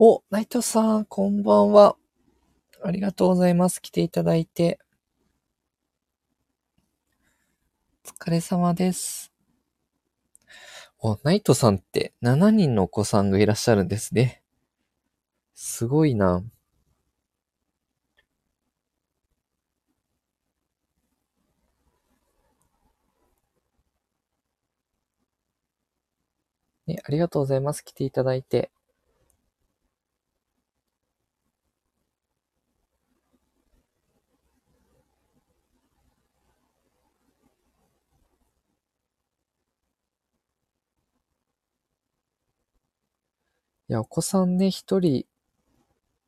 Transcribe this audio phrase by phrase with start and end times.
[0.00, 1.94] お、内藤さん、こんばんは。
[2.82, 3.80] ありがとうございます。
[3.80, 4.80] 来ていただいて。
[8.04, 9.32] お疲れ様です。
[10.98, 14.42] お、ナイトさんって7人のお子さんがいらっしゃるんですね。
[15.54, 16.42] すごいな。
[26.88, 27.84] ね、ありがとうございます。
[27.84, 28.73] 来ていただいて。
[43.94, 45.24] や、お子さんね、一人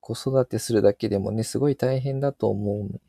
[0.00, 3.00] 子育てするだけでもね、すごい大変だと思う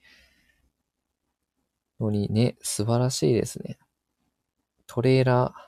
[2.04, 3.78] のにね、素晴らしいですね。
[4.88, 5.68] トレーラー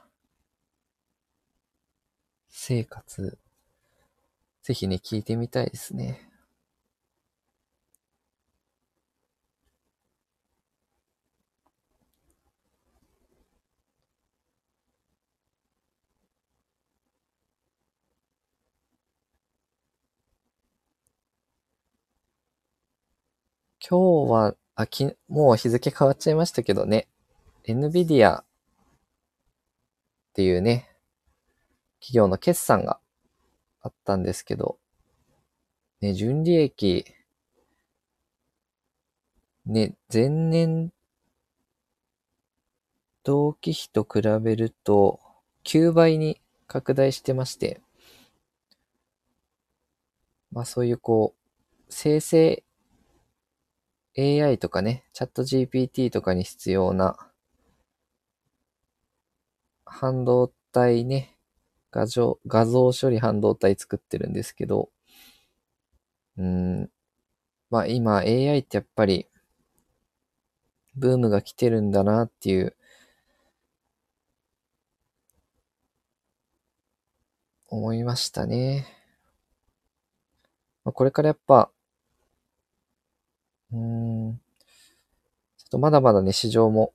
[2.49, 3.37] 生活、
[4.63, 6.28] ぜひね、聞いてみたいですね。
[23.89, 27.07] 今日は、あ、き、もう日付変わっちゃいましたけどね、
[27.65, 28.45] NVIDIA っ
[30.35, 30.95] ていうね、
[31.99, 32.99] 企業の決算が
[33.81, 34.77] あったんですけど、
[36.01, 37.03] ね、純利益、
[39.65, 40.93] ね、前年
[43.23, 45.19] 同期比と比べると
[45.63, 47.81] 9倍に拡大してまして、
[50.51, 52.63] まあそういうこう、生成
[54.19, 57.17] AI とかね、チャット GPT とかに必要な
[59.85, 61.37] 半導体ね、
[61.91, 64.89] 画像、画像処理半導体作ってるんですけど、
[66.37, 66.89] うん、
[67.69, 69.27] まあ今 AI ってやっぱり
[70.95, 72.75] ブームが来てるんだなっていう
[77.67, 78.87] 思いましたね。
[80.83, 81.69] まあ、これからやっぱ、
[83.71, 84.39] うん、
[85.57, 86.91] ちょっとまだまだね、市場も、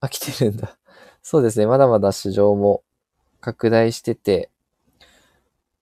[0.00, 0.76] あ、来てるんだ。
[1.22, 2.82] そうですね、まだまだ市場も
[3.40, 4.50] 拡大してて、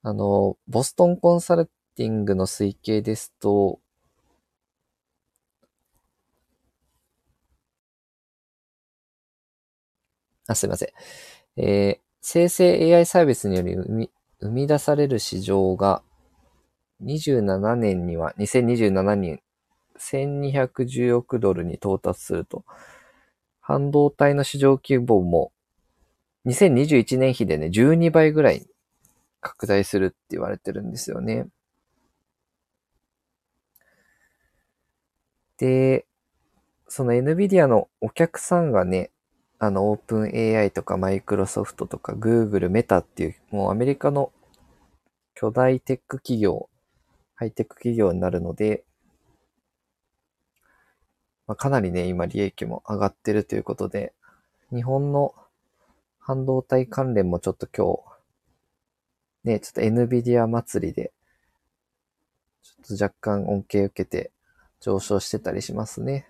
[0.04, 3.80] あの、ボストンコンサルティングの推計ですと、
[10.48, 10.88] あ、すいません。
[11.56, 16.02] えー生成 AI サービスにより生み生み出される市場が、
[17.00, 19.42] 27年には、2027年、
[20.10, 22.64] 1210億ドルに到達すると。
[23.60, 25.52] 半導体の市場規模も、
[26.46, 28.66] 2021年比でね、12倍ぐらい
[29.40, 31.46] 拡大するって言われてるんですよね。
[35.58, 36.06] で、
[36.88, 39.12] その NVIDIA のお客さんがね、
[39.58, 44.32] あの、オープン AI とかマイクロソフトとか Google、メタっていう、もうアメリカの
[45.34, 46.68] 巨大テック企業、
[47.36, 48.84] ハイテク企業になるので、
[51.52, 54.14] まあ、かなりね、今利益も上がってるということで、
[54.72, 55.34] 日本の
[56.18, 57.98] 半導体関連もちょっと今
[59.44, 61.12] 日、ね、ちょっと NVIDIA 祭りで、
[62.62, 64.30] ちょっと若干恩恵受けて
[64.80, 66.26] 上昇してたりしますね。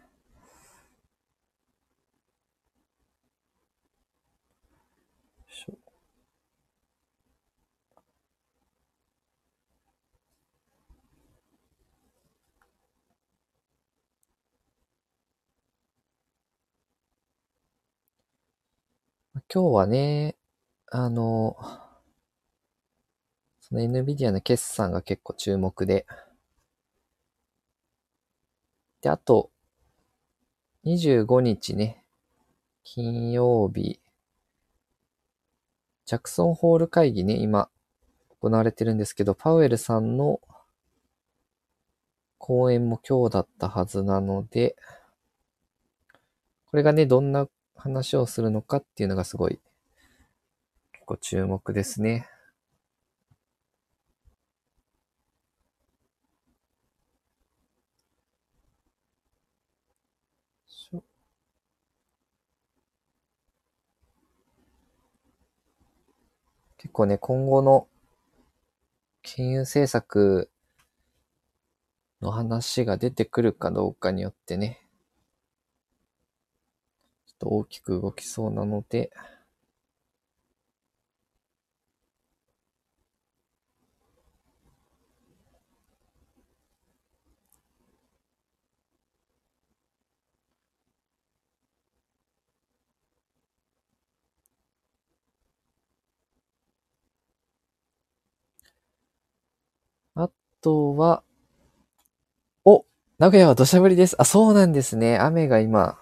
[19.54, 20.34] 今日はね、
[20.90, 21.58] あの、
[23.60, 26.06] その NVIDIA の決算が結構注目で、
[29.02, 29.50] で、あと、
[30.86, 32.02] 25日ね、
[32.82, 34.00] 金曜日、
[36.06, 37.68] ジャクソンホール会議ね、今、
[38.40, 40.40] 行われてるんですけど、パウエルさんの
[42.38, 44.76] 講演も今日だったはずなので、
[46.64, 49.60] これがね、どんな話をするのかっていうのがすごい、
[50.92, 52.28] 結構注目ですね。
[66.82, 67.86] 結構ね、今後の
[69.22, 70.50] 金融政策
[72.20, 74.81] の話が出てくるかどうかによってね、
[77.42, 79.10] と大きく動きそうなので、
[100.14, 100.30] あ
[100.62, 101.22] とは、
[102.64, 102.84] お、
[103.18, 104.16] 名古屋は土砂降りです。
[104.20, 105.16] あ、そうなんですね。
[105.18, 105.96] 雨が今、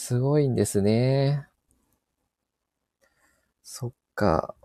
[0.00, 1.48] すごいんですね。
[3.62, 4.56] そっか。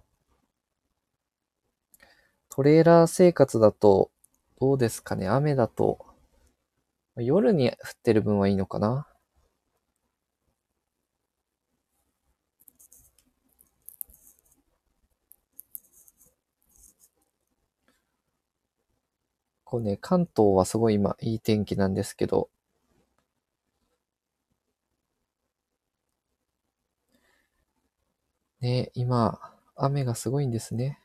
[2.49, 4.09] トレーラー生活だと、
[4.57, 5.27] どうですかね。
[5.27, 6.05] 雨だと、
[7.15, 9.07] 夜に降ってる分はいいのかな。
[19.65, 22.49] こうね、関東はすごい今いい天気なんですけど、
[28.63, 29.39] ね、今、
[29.75, 30.99] 雨がすごいんですね。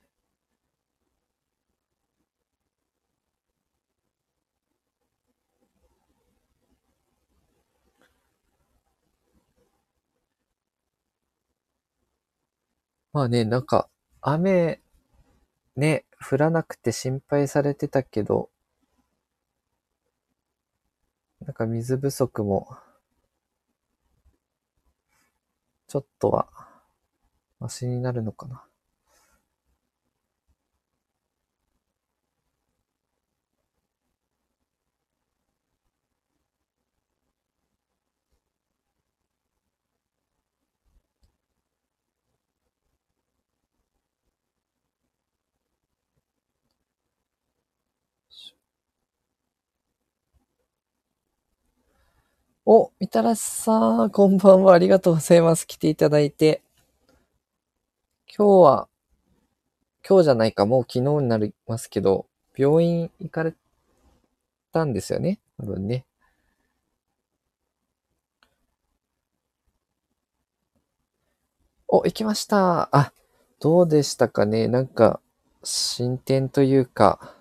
[13.13, 13.91] まあね、なんか、
[14.23, 14.81] 雨、
[15.77, 18.51] ね、降らなくて心配されてたけど、
[21.41, 22.79] なんか水不足も、
[25.89, 26.49] ちょっとは、
[27.61, 28.65] マシになるのかな。
[52.67, 54.75] お、みたらしさん、こんばんは。
[54.75, 55.67] ありがとうございます。
[55.67, 56.63] 来ていただいて。
[58.37, 58.89] 今日は、
[60.07, 62.27] 今日じゃないか、もう昨日になりますけど、
[62.57, 63.55] 病院行かれ
[64.73, 65.41] たんですよね。
[65.59, 66.05] 多分ね。
[71.89, 72.95] お、行きました。
[72.95, 73.13] あ、
[73.61, 74.69] どうでしたかね。
[74.69, 75.21] なんか、
[75.65, 77.35] 進展というか、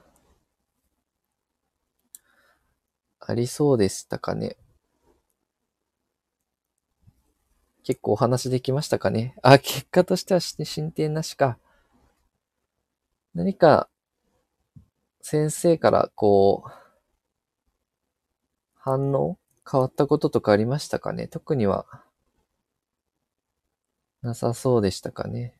[3.20, 4.56] ありそうでしたかね。
[7.88, 9.34] 結構お話できましたかね？
[9.42, 11.58] あ、結果としては進展なしか。
[13.34, 13.88] 何か、
[15.22, 16.72] 先生からこう、
[18.76, 19.40] 反応
[19.72, 21.30] 変わったこととかありましたかね？
[21.30, 21.86] 特には、
[24.22, 25.57] なさそうでしたかね？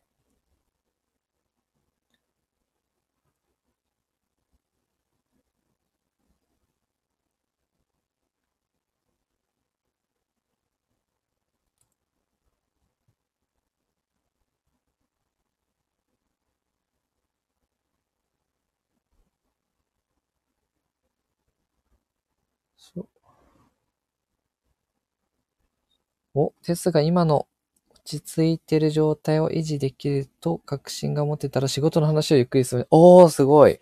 [26.38, 27.48] お、ですが今の
[27.90, 32.86] 落ち着いてる状態を維持できると確信が持てたら仕事の話をゆっくりする。
[32.90, 33.80] おー、すごい。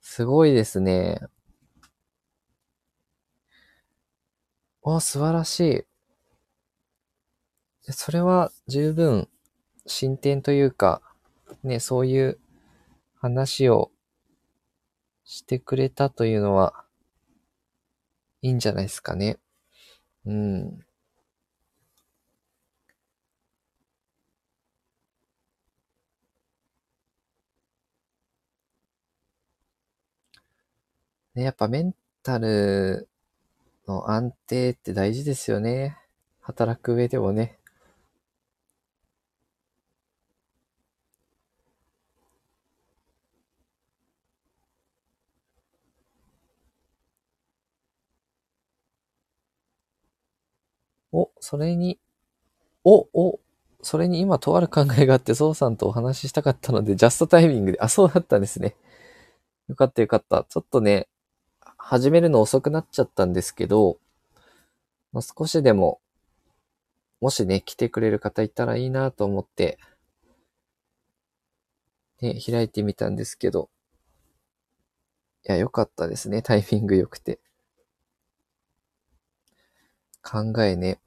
[0.00, 1.20] すごいですね。
[4.82, 5.84] おー、素晴らし
[7.88, 7.92] い。
[7.92, 9.28] それは十分
[9.86, 11.00] 進展というか、
[11.62, 12.38] ね、そういう
[13.16, 13.90] 話を
[15.24, 16.84] してくれたというのは、
[18.42, 19.38] いいんじゃないですかね。
[20.26, 20.84] うん。
[31.34, 33.08] ね、やっぱメンタル
[33.88, 35.98] の安定って大事ですよね。
[36.40, 37.58] 働く上でもね。
[51.12, 51.98] お、それに、
[52.84, 53.40] お、お、
[53.82, 58.76] それに今とある考えがあって、ゾウさんとお話ししたかったので、ジャストタイミングで、あ、そうだったんですね。
[59.68, 60.44] よかったよかった。
[60.48, 61.08] ちょっとね、
[61.82, 63.98] 始めるの遅くなっちゃったんですけど、
[65.12, 66.00] まあ、少しでも、
[67.20, 69.78] もしね、来てくれる方いたらいいなと思って、
[72.20, 73.70] ね、開いてみたんですけど、
[75.48, 76.42] いや、良かったですね。
[76.42, 77.40] タイミング良くて。
[80.22, 81.00] 考えね。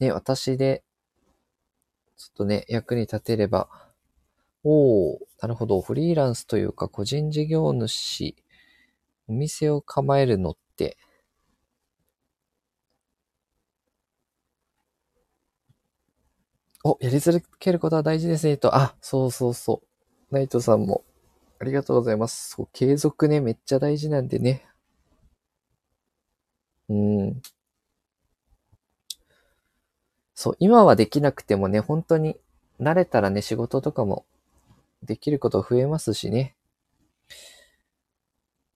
[0.00, 0.82] ね、私で、
[2.18, 3.70] ちょっとね、役に立てれば。
[4.64, 5.80] おお、なるほど。
[5.80, 8.36] フリーランスというか、個人事業主、
[9.28, 10.98] お店を構えるのって、
[16.82, 18.74] お、やり続けることは大事ですね、と。
[18.74, 19.80] あ、そうそうそ
[20.30, 20.34] う。
[20.34, 21.04] ナイトさんも、
[21.60, 22.50] ありがとうございます。
[22.50, 24.64] そう、継続ね、めっちゃ大事なんでね。
[26.88, 27.42] うん。
[30.40, 32.36] そう、今はできなくてもね、本当に
[32.78, 34.24] 慣れたらね、仕事とかも
[35.02, 36.54] できること増えますしね。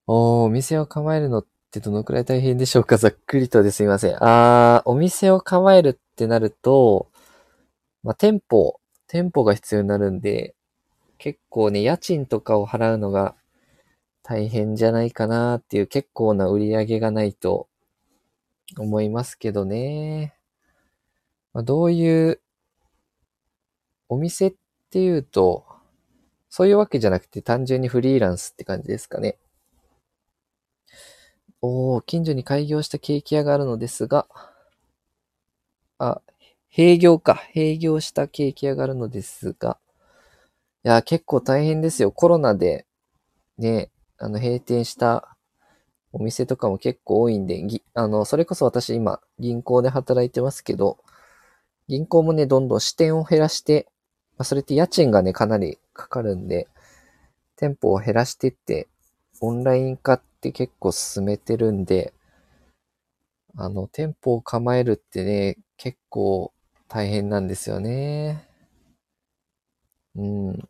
[0.08, 2.96] おー、お店を構えるのってどのくらい大変でしょうか？
[2.96, 4.16] ざっくりとですいません。
[4.24, 7.06] あー、お店を構えるってなると、
[8.02, 10.56] まあ、店舗、店舗が必要になるんで、
[11.18, 13.36] 結構ね、家賃とかを払うのが
[14.24, 17.68] 大変じゃないかなっていう結構な売り上げがないと
[18.76, 20.34] 思いますけどね。
[21.54, 22.40] まあ、どういう
[24.08, 24.54] お店っ
[24.90, 25.66] ていうと、
[26.50, 29.38] そういうわけじゃなくて単純にフリーランスって感じですかね。
[31.62, 34.26] おー、近所に開業したケーキ屋があるのですが、
[35.98, 36.20] あ、
[36.68, 37.40] 閉業か。
[37.54, 39.78] 閉業したケーキ屋があるのですが、
[40.84, 42.10] いや、結構大変ですよ。
[42.12, 42.86] コロナで、
[43.58, 45.36] ね、あの、閉店した
[46.12, 50.98] お店とかも結構多いんで、ぎあの、それこそ私今、銀行で働いてますけど、
[51.88, 53.86] 銀行もね、どんどん支店を減らして、
[54.38, 56.68] まあ、それって家賃がね、かなりかかるんで、
[57.56, 58.88] 店舗を減らしてって、
[59.40, 62.12] オンライン化って結構進めてるんで、
[63.56, 66.52] あの、店舗を構えるってね、結構
[66.88, 68.48] 大変なんですよね。
[70.14, 70.68] うん。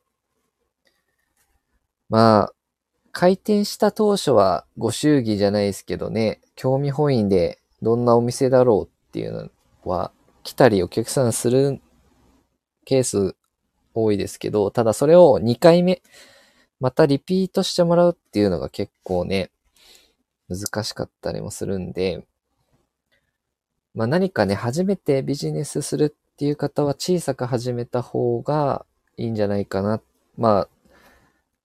[2.08, 2.54] まあ、
[3.12, 9.50] 開店した当初はご祝儀じゃないですけどね、興味本位でどんなお店だろうっていうの
[9.90, 11.80] は来たりお客さんする
[12.84, 13.36] ケース
[13.94, 16.02] 多いですけど、ただそれを2回目、
[16.80, 19.50] またリピートしてもらうっていうのが結構ね、
[20.48, 22.26] 難しかったりもするんで、
[23.94, 28.84] まあ何かね、初めてビジネスするっていう方は小さく始めた方が
[29.16, 30.00] いいんじゃないかな。
[30.36, 30.68] まあ、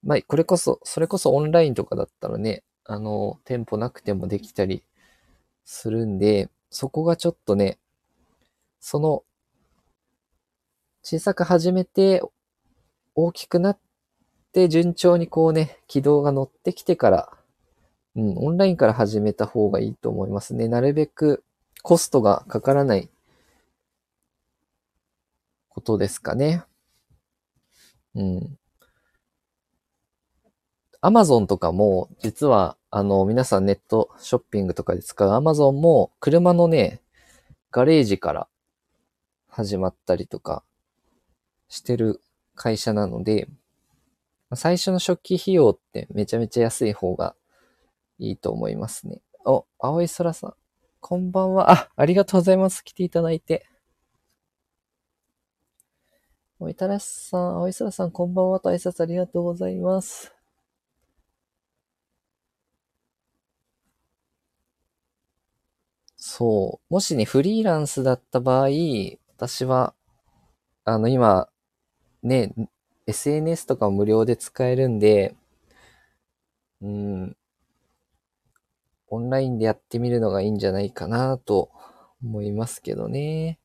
[0.04, 4.84] まあ、これこそ、それこそオンラインとかだったらね、あの、店舗なくてもできたり
[5.64, 7.78] するんで、そこがちょっとね、
[8.80, 9.24] その、
[11.02, 12.22] 小さく始めて、
[13.14, 13.78] 大きくなっ
[14.52, 17.32] て、順調にこうね、軌道が乗ってきてから、
[18.16, 20.68] うん、オンラインから始めた方がいいと思いますね。
[20.68, 21.44] なるべく
[21.82, 23.08] コストがかからない
[25.68, 26.64] ことですかね。
[28.14, 28.58] うん。
[31.00, 37.00] アマゾンとかも、実は、あの、皆さんネットショッピングとかで使うアマゾンも、車のね、
[37.70, 38.48] ガレージから
[39.58, 40.62] 始まったりとか
[41.68, 42.20] してる
[42.54, 43.48] 会社なので、
[44.54, 47.34] 最初の初期費用ってめちゃめちゃ安い方が
[48.20, 49.20] いいと思いますね。
[49.44, 50.54] お、青い空さん。
[51.00, 51.72] こんばんは。
[51.72, 52.84] あ、ありがとうございます。
[52.84, 53.66] 来ていただいて。
[56.60, 60.32] おいたらしさん、青い空さん、こんばんはと挨拶ありがとうございます。
[66.16, 66.94] そう。
[66.94, 68.68] もしね、フリーランスだった場合、
[69.38, 69.94] 私は、
[70.84, 71.48] あの、今、
[72.22, 72.52] ね、
[73.06, 75.36] SNS とか無料で使えるんで、
[76.80, 77.36] うん、
[79.08, 81.70] オンラインでやってみるのがいいんじゃないかなと
[82.22, 83.58] 思いますけどね。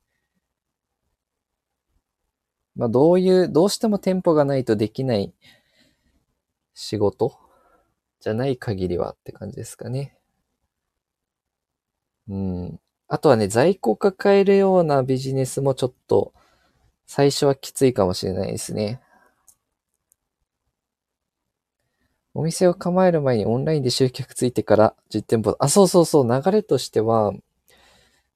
[2.75, 5.33] まあ、どういう、どうしても店舗がないとできない
[6.75, 7.39] 仕事
[8.19, 10.17] じゃない限りはって感じですかね。
[12.27, 12.79] うん。
[13.07, 16.33] あとはね、在庫抱えるようなビジネスもちょっと
[17.05, 19.01] 最初はきついかもしれないですね。
[22.33, 27.33] お店を構える前にオンラインで集客ついてから実店舗、あ、そうそうそう、流れとしては、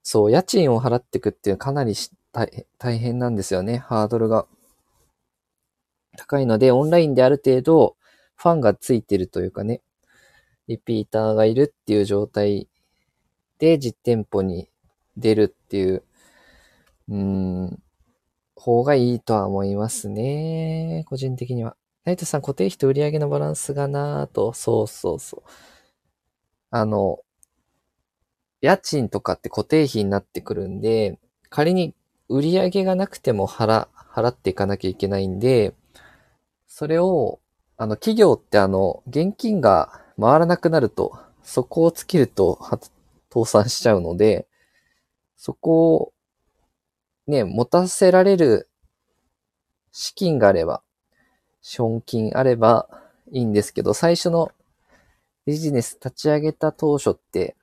[0.04, 1.96] そう、家賃を払っていくっていうかなり
[2.78, 4.46] 大変なんですよね、ハードルが。
[6.16, 7.96] 高いので、オンラインである程度、
[8.36, 9.82] ファンがついてるというかね、
[10.68, 12.68] リピーターがいるっていう状態
[13.60, 14.70] で実店舗に
[15.18, 16.04] 出るっていう、
[17.10, 17.80] うん、
[18.56, 21.04] 方がいいとは思いますね。
[21.08, 21.76] 個人的には。
[22.06, 25.50] ナイトさん、固定費と売上のバランスがなぁと、そうそうそう。
[26.72, 27.20] あの、
[28.62, 31.94] 家賃とかって固定費になってくるんで、仮に
[32.30, 35.74] 売上がなくても払、払っていかなきゃいけないんで、
[36.68, 37.40] それを、
[37.78, 42.60] あの、企業ってあの、現金が回らなくなると、そこをつけると、
[43.34, 44.48] 倒産しちゃうので、
[45.36, 46.14] そこを、
[47.28, 48.70] ね、持たせられる
[49.92, 50.82] 資金があれば、
[51.62, 52.88] 資本金あれば
[53.32, 54.52] いいんですけど、最初の
[55.46, 57.56] ビジネス立ち上げた当初って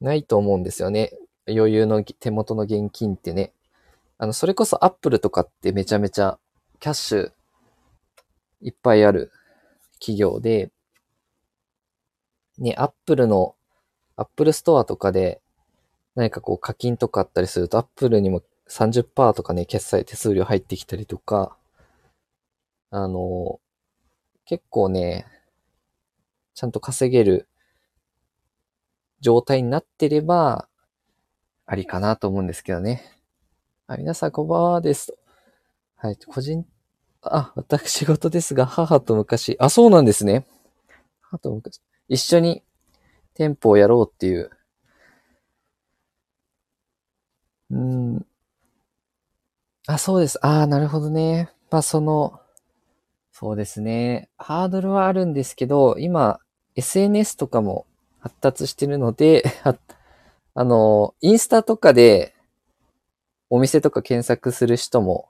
[0.00, 1.12] ないと思うんですよね。
[1.48, 3.52] 余裕の手元の現金ってね。
[4.18, 6.38] あの、それこそ Apple とかってめちゃめちゃ
[6.78, 7.32] キャッシュ
[8.62, 9.32] いっぱいある
[9.98, 10.70] 企業で、
[12.58, 13.54] ね、Apple の、
[14.20, 15.40] Apple Store とかで
[16.14, 21.56] 何かこう課金とかあったりすると Apple にも30%とかね、決済手数料入ってきたりとか、
[22.90, 23.60] あの、
[24.44, 25.26] 結構ね、
[26.54, 27.48] ちゃんと稼げる
[29.20, 30.68] 状態になってれば、
[31.66, 33.02] ありかなと思うんですけどね。
[33.86, 35.16] あ、皆さんこんばんはです。
[35.96, 36.64] はい、個人、
[37.22, 40.46] あ、私事ですが、母と昔、あ、そうなんですね。
[41.20, 42.62] 母と昔、一緒に
[43.40, 44.50] 店舗をやろうっていう。
[47.70, 48.26] うん。
[49.86, 50.38] あ、そうです。
[50.46, 51.50] ああ、なるほどね。
[51.70, 52.40] まあ、その、
[53.32, 54.30] そうですね。
[54.38, 56.40] ハードルはあるんですけど、今、
[56.76, 57.86] SNS とかも
[58.20, 59.44] 発達してるので、
[60.54, 62.34] あの、インスタとかで
[63.50, 65.28] お店とか検索する人も、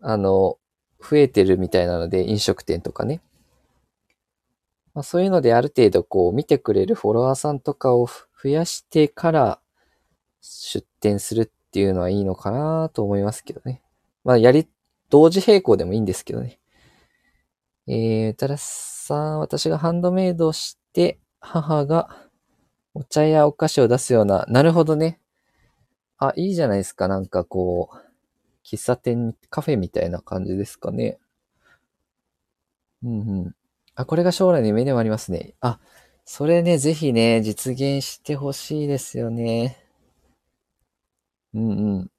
[0.00, 0.58] あの、
[1.00, 3.20] 増えてるみたいなので、飲食店とかね。
[4.96, 8.08] まあ、そういうのである程度こう見てくれるフォロワーさんとかを
[8.42, 9.60] 増やしてから
[10.40, 13.82] 出店するっていうのはいいのかなと思いますけどね。
[14.24, 14.66] まあやり、
[15.10, 16.58] 同時並行でもいいんですけどね。
[17.86, 22.08] えー、たらさん、私がハンドメイドして、母が
[22.94, 25.20] お茶やお菓子を出すような、なるほどね。
[26.16, 27.06] あ、いいじゃないですか。
[27.06, 27.96] なんかこう、
[28.64, 31.18] 喫茶店、カフェみたいな感じですかね。
[33.02, 33.65] うんうん。
[33.96, 35.54] あ、これが将来の夢でもありますね。
[35.60, 35.80] あ、
[36.24, 39.76] それね、ぜひね、実現してほしいですよね。
[41.54, 42.10] うんうん。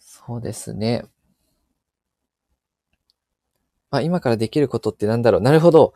[0.00, 1.04] そうですね。
[3.90, 5.40] あ、今からできることってなんだろう。
[5.40, 5.94] なるほど。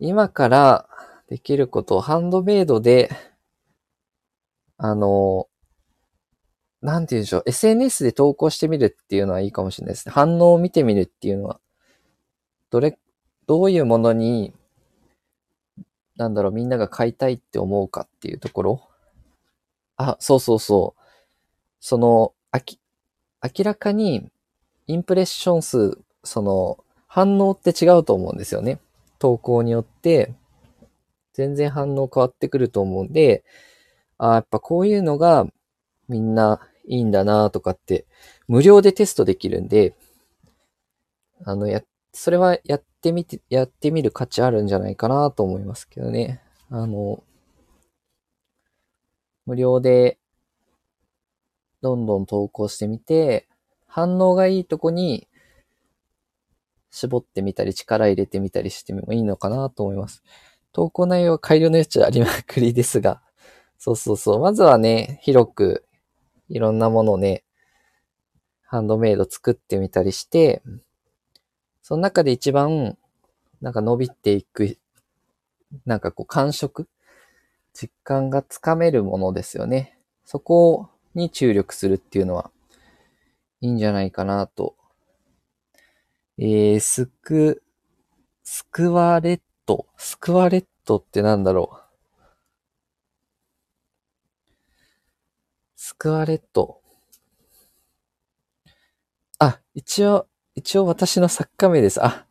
[0.00, 0.88] 今から
[1.28, 3.10] できること、ハンドメイドで、
[4.76, 5.48] あの、
[6.82, 7.42] なんて言うんでしょう。
[7.46, 10.12] SNS で投稿してみるっていうのはいいかもしれないですね。
[10.12, 11.60] 反応を見てみるっていうのは、
[12.72, 12.98] どれ、
[13.46, 14.54] どういうものに、
[16.16, 18.88] なんだろう、みんなが買いたいって思うかっていうところ？
[19.98, 21.02] あ、そうそうそう。
[21.80, 22.80] その、あき、
[23.42, 24.30] 明らかに、
[24.86, 28.80] インプレッション数、その、反応って違うと思うんですよね。
[29.18, 30.34] 投稿によって、
[31.34, 33.44] 全然反応変わってくると思うんで、
[34.18, 35.46] あやっぱこういうのが
[36.08, 38.06] みんないいんだなとかって、
[38.48, 39.94] 無料でテストできるんで、
[41.44, 46.42] あの、や、それはやってみて、やってみる価値あるんじゃないかなと思いますけどね。
[46.70, 47.22] あの、
[49.46, 50.18] 無料で
[51.82, 53.48] どんどん投稿してみて、
[53.86, 55.28] 反応がいいとこに
[56.90, 60.22] 絞ってみたり力入れてみたりしてもいいのかなと思います。
[60.72, 63.20] 投稿内容は改良の余地ありまくりですが、
[63.78, 64.40] そうそうそう。
[64.40, 65.84] まずはね、広く
[66.48, 67.44] いろんなものをね、
[68.64, 70.62] ハンドメイド作ってみたりして、
[71.82, 72.96] その中で一番、
[73.60, 74.78] なんか伸びていく、
[75.84, 76.88] なんかこう感触
[77.72, 79.98] 実感がつかめるものですよね。
[80.24, 82.50] そこに注力するっていうのは、
[83.60, 84.76] いいんじゃないかなと。
[86.38, 87.62] えー、スク、
[88.44, 89.86] スクワレット。
[89.96, 91.82] スクワレットってなんだろう。
[95.76, 96.80] スクワレット。
[99.38, 102.04] あ、一応、一応私の作家名です。
[102.04, 102.26] あ、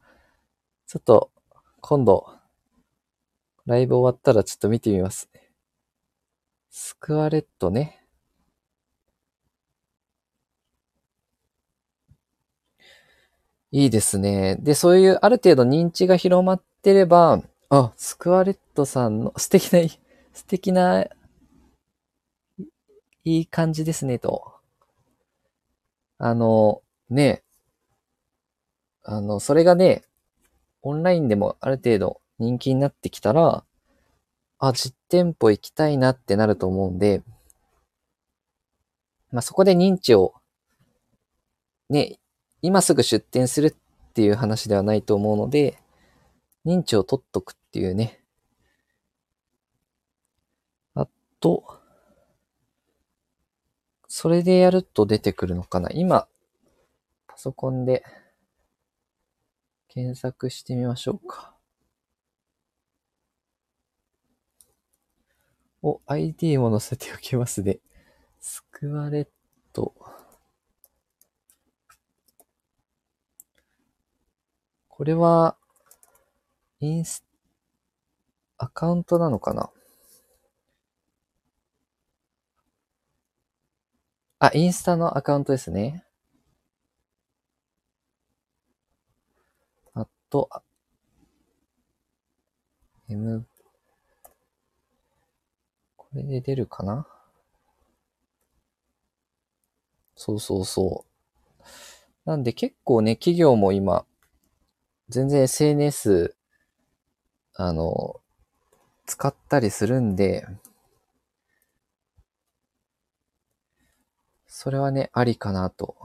[0.88, 1.32] ちょっと、
[1.82, 2.28] 今度、
[3.66, 5.28] ライブ終わったらちょっと見てみます。
[6.70, 8.06] スクワレットね。
[13.72, 14.58] いいですね。
[14.58, 19.80] で、そういうある程度認知が広まってれば、あ、スクワレットさんの素敵な、
[20.34, 21.06] 素敵な、
[23.24, 24.54] いい感じですね、と。
[26.18, 27.44] あの、ね、
[29.04, 30.04] あの、それがね、
[30.84, 33.64] オンラインでもある程度人気になってきたら、
[34.60, 37.24] あ、実店舗行きたいなってなると思うんで、
[39.32, 40.34] まあ、そこで認知を、
[41.90, 42.20] ね、
[42.62, 45.80] 今すぐ出店するっていう話ではないと思うので、
[46.66, 48.20] 認知を取っとくっていうね。
[50.94, 51.08] あ
[51.40, 51.80] と、
[54.08, 56.28] それでやると出てくるのかな今、
[57.28, 58.04] パソコンで
[59.94, 61.54] 検索してみましょうか。
[65.82, 67.80] お、ID も載せておきますね。
[68.40, 69.28] スクワレッ
[69.74, 69.94] ト。
[74.88, 75.58] これは、
[76.80, 77.26] インス、
[78.58, 79.72] アカウントなのかな？
[84.40, 86.06] あ、インスタのアカウントですね。
[89.94, 90.50] あと、
[93.10, 93.46] M、
[95.96, 97.08] これで出るかな？
[100.16, 101.04] そうそうそ
[102.26, 102.30] う。
[102.30, 104.06] なんで結構ね、企業も今、
[105.10, 106.36] 全然 SNS、
[107.56, 108.22] あの、
[109.06, 110.48] 使ったりするんで、
[114.46, 115.96] それはね、ありかなと。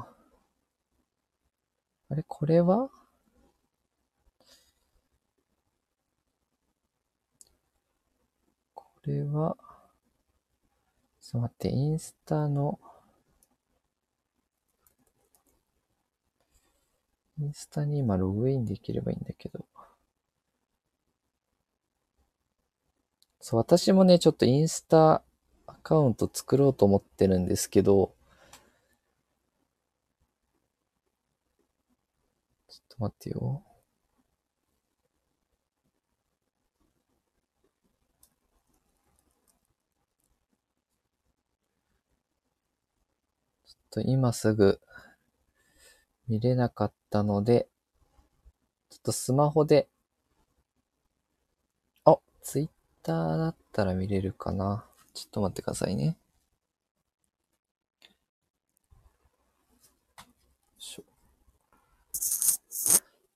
[2.09, 2.91] あれ、これは
[8.75, 9.57] ここれは、
[11.21, 12.81] ちょっと待って、インスタの、
[17.39, 19.65] インスタに今ログインできればいいんだけど。
[23.41, 25.23] そう、私もね、ちょっとインスタ
[25.69, 28.13] アカウント作ろうと思ってるんですけど、
[32.69, 33.63] ちょっと待ってよ。
[43.97, 44.79] と今すぐ
[46.29, 47.67] 見れなかったので、
[48.91, 49.89] ちょっとスマホで、
[52.05, 52.69] あ、ツイッ
[53.03, 54.85] ターだったら見れるかな。
[55.15, 56.19] ちょっと待ってくださいね。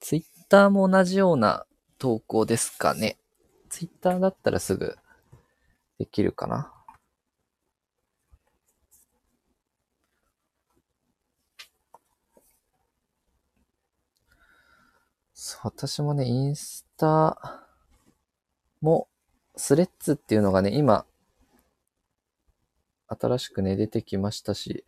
[0.01, 1.64] ツイッターも同じような
[1.99, 3.16] 投稿ですかね。
[3.70, 4.99] ツイッターだったらすぐ
[5.99, 6.75] できるかな。
[15.63, 17.67] 私もね、インスタ
[18.81, 19.09] も、
[19.57, 21.07] スレッズっていうのがね、今、
[23.09, 24.87] 新しくね、出てきましたし、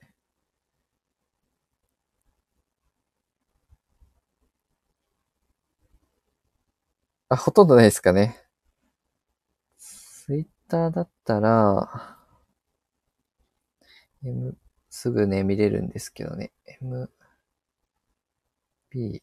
[7.29, 8.37] あ、ほとんどないですかね。
[9.79, 12.16] ツイッターだったら、
[14.25, 14.57] M、
[14.88, 16.53] すぐね、見れるんですけどね。
[16.81, 17.11] M、
[18.90, 19.22] B、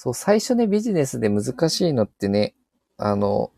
[0.00, 2.54] そう、最初ね、ビジネスで難しいのってね、
[2.98, 3.50] あの、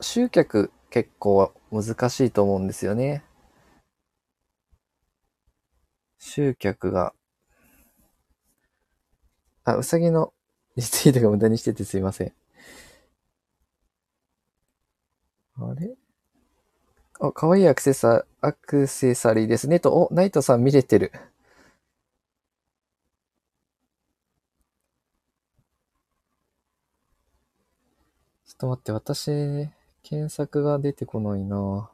[0.00, 3.24] 集客結構難しいと思うんですよね。
[6.20, 7.14] 集客が。
[9.64, 10.32] あ、うさぎの
[10.76, 12.32] リツイートが無駄にしててすいません。
[15.56, 15.96] あれ？
[17.18, 19.80] あ、かわいいアクセサ、アクセサリーですね。
[19.80, 21.10] と、お、ナイトさん見れてる。
[28.64, 29.68] ょっと待って、私、
[30.02, 31.90] 検索が出てこないな。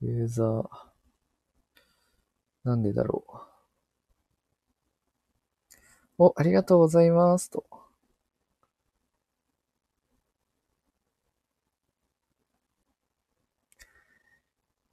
[0.00, 0.68] ユーザー。
[2.64, 3.32] なんでだろう。
[6.18, 7.50] お、ありがとうございます。
[7.50, 7.64] と。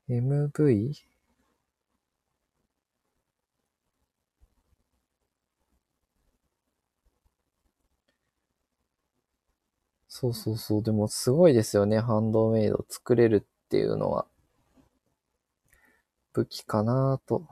[0.10, 1.13] MV?
[10.24, 10.84] そうそうそう。
[10.84, 12.00] でもすごいですよね。
[12.00, 14.26] ハンドメイド作れるっていうのは。
[16.34, 17.46] 武器かなと。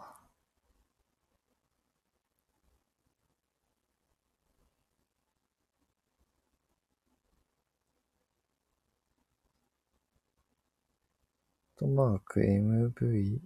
[11.75, 13.39] とマーク MV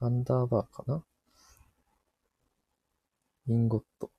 [0.00, 1.02] アンダーバーかな？
[3.46, 4.10] インゴット。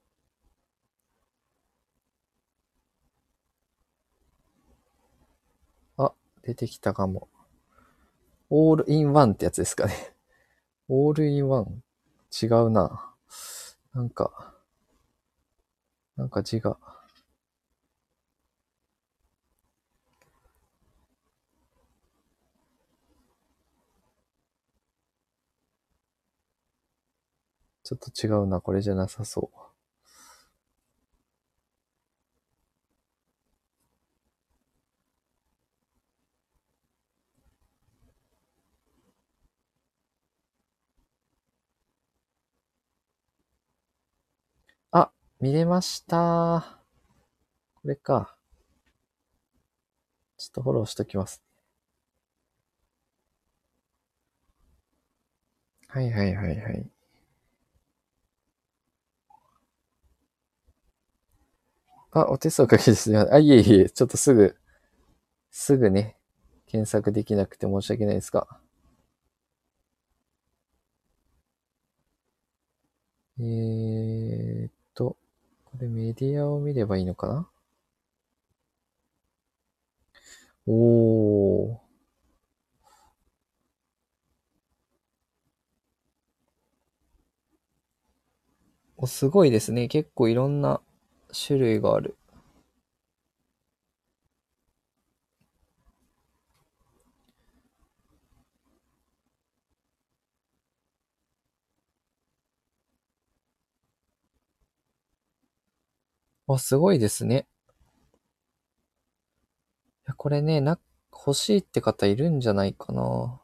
[5.97, 6.11] あ、
[6.43, 7.29] 出てきたかも。
[8.49, 9.93] オールインワンってやつですかね。
[10.89, 11.83] オールインワン
[12.41, 13.13] 違うな。
[13.93, 14.53] なんか、
[16.17, 16.77] なんか字が。
[27.83, 28.61] ちょっと違うな。
[28.61, 29.62] これじゃなさそう。
[45.43, 46.79] 見れました。
[47.75, 48.35] これか。
[50.37, 51.41] ちょっとフォローしときます。
[55.87, 56.89] はいはいはいはい。
[62.11, 63.33] あ、お手数おかけですみません。
[63.33, 64.55] あ、いえいえ、ちょっとすぐ、
[65.51, 66.17] すぐね、
[66.67, 68.59] 検索できなくて申し訳ないですか。
[73.39, 74.52] えー
[75.83, 77.49] れメディアを見ればいいのかな？
[80.65, 81.83] おー。
[88.97, 89.87] お、すごいですね。
[89.87, 90.81] 結構いろんな
[91.47, 92.15] 種類がある。
[106.55, 107.47] あ、すごいですね。
[110.05, 110.79] いや、これね、な、
[111.11, 113.39] 欲しいって方いるんじゃないかな。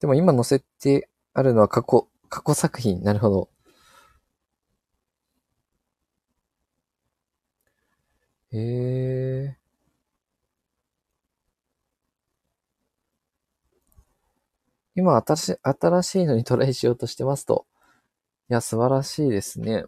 [0.00, 3.02] でも今載せてあるのは過去、過去作品。
[3.02, 3.48] なるほど。
[8.52, 9.56] へえ。
[14.96, 17.66] 今新し、新しいのにトライしようとしてますと。
[18.50, 19.84] いや、素晴らしいですね。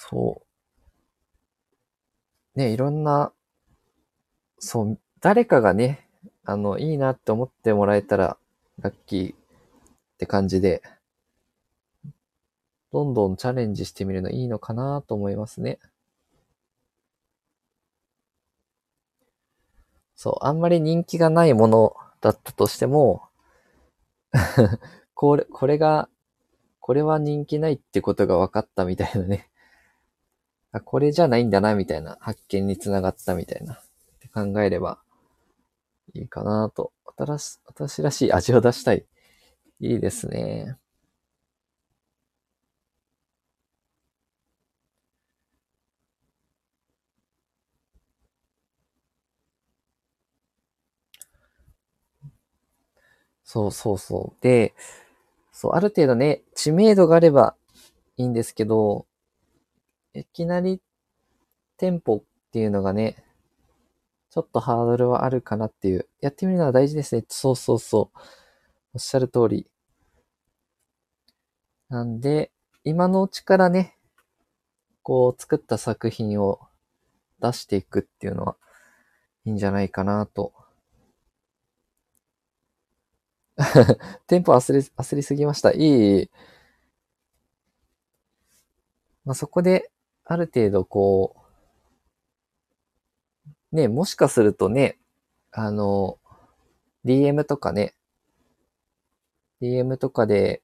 [0.00, 0.46] そ
[2.54, 2.58] う。
[2.58, 3.32] ね、いろんな、
[4.60, 6.08] そう、誰かがね、
[6.44, 8.38] あの、いいなって思ってもらえたら、
[8.80, 9.36] ラッキーっ
[10.18, 10.82] て感じで、
[12.92, 15.78] どんどんチャレンジしてみるのいいのかなと思いますね。
[20.14, 23.22] そう、あんまり人気がないものだったとしても、
[25.14, 26.08] これ、これが、
[26.80, 29.48] これは人気ないってことが分かったみたいなね。
[30.72, 32.16] あ、これじゃないんだな、みたいな。
[32.20, 33.74] 発見につながったみたいな。
[33.74, 33.78] っ
[34.20, 34.98] て考えれば
[36.14, 36.92] いいかなと。
[37.16, 39.04] 新し、私らしい味を出したい。
[39.80, 40.78] いいですね。
[53.44, 54.42] そうそうそう。
[54.42, 54.74] で、
[55.52, 57.56] そう、ある程度ね、知名度があれば
[58.18, 59.06] いいんですけど、
[60.18, 60.80] いきなり
[61.78, 63.24] 店舗っていうのがね、
[64.30, 66.08] ちょっとハードルはあるかなっていう。
[66.20, 67.24] やってみるのは大事ですね。
[67.28, 68.18] そうそうそう。
[68.94, 69.66] おっしゃる通り。
[71.90, 72.50] なんで、
[72.84, 73.98] 今のうちからね、
[75.02, 76.60] こう作った作品を
[77.40, 78.56] 出していくっていうのは
[79.44, 80.52] いいんじゃないかなと。
[84.28, 85.72] テンポ焦り、焦りすぎました。
[85.72, 85.80] いい、
[86.20, 86.30] いい。
[89.24, 89.90] まあ、そこで、
[90.30, 91.34] ある程度こ
[93.72, 94.98] う、ね、もしかするとね、
[95.52, 96.18] あの、
[97.06, 97.94] DM とかね、
[99.62, 100.60] DM とかで、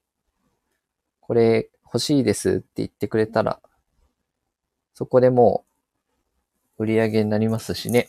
[1.19, 3.59] これ欲しいですって言ってくれたら、
[4.93, 5.65] そこでも
[6.77, 8.07] う売り上げになりますしね。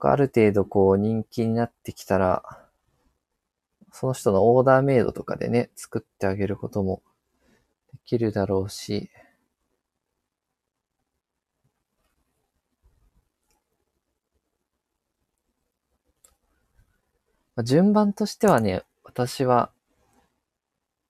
[0.00, 2.42] ある程度こう人気になってきたら、
[3.92, 7.02] その人のオーダーメイドとかでね、作ってあげることも
[7.92, 9.10] できるだろうし、
[17.64, 19.70] 順番としてはね、私は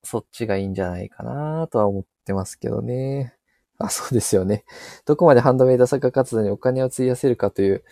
[0.03, 3.35] そっちがいいんじゃないかなとは思ってますけどね。
[3.79, 4.65] あ、そうですよね。
[5.05, 7.85] どこまでハンドメイド作家活動にお金を費やせるかという、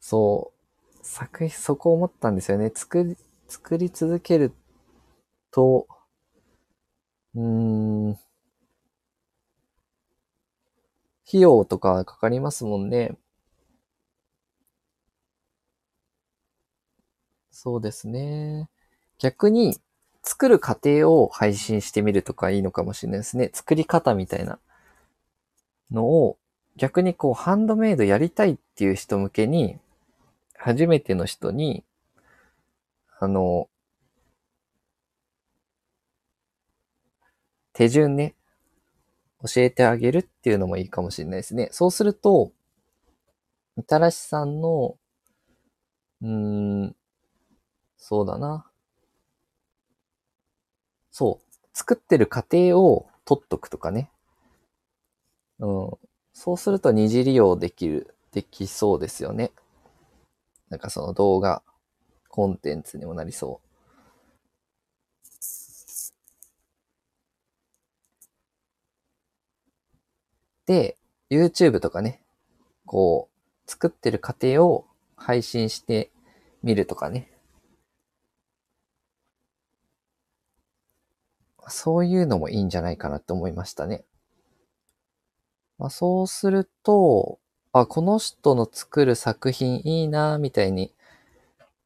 [0.00, 0.52] そ
[0.94, 2.70] う、作品、そこ思ったんですよね。
[2.74, 3.16] 作り、
[3.48, 4.52] 作り続ける
[5.52, 5.86] と、
[7.34, 7.40] うー
[8.10, 8.18] ん、
[11.28, 13.16] 費用とかかかりますもんね。
[17.50, 18.68] そうですね。
[19.18, 19.78] 逆に、
[20.22, 23.50] 作る過程を配信してみるとかいいのかもしれないですね。
[23.52, 24.58] 作り方みたいな
[25.90, 26.38] のを、
[26.76, 29.78] 逆にこう、ハンドメイドやりたいっていう人向けに、
[30.58, 31.84] 初めての人に、
[33.20, 33.68] あの、
[37.72, 38.34] 手順ね、
[39.42, 41.68] 教えてあげるっていうのもいいかもしれないですね。
[41.72, 42.52] そうすると、
[43.78, 44.98] みたらしさんの、
[46.22, 46.28] うー
[46.86, 46.96] ん、
[47.98, 48.70] そうだな。
[51.10, 51.58] そう。
[51.74, 54.10] 作ってる過程を取っとくとかね。
[55.60, 55.98] うん。
[56.32, 59.50] そうすると二次利用できる、できそうですよね。
[60.70, 61.62] なんかその動画、
[62.28, 63.68] コンテンツにもなりそう。
[70.66, 70.98] で、
[71.30, 72.20] YouTube とかね、
[72.84, 73.30] こ
[73.66, 76.10] う、作ってる過程を配信して
[76.62, 77.30] みるとかね。
[81.68, 84.04] そういうのもいいんじゃないかなって思いましたね。
[85.78, 87.38] まあ、そうすると、
[87.72, 90.92] あ、この人の作る作品いいな、みたいに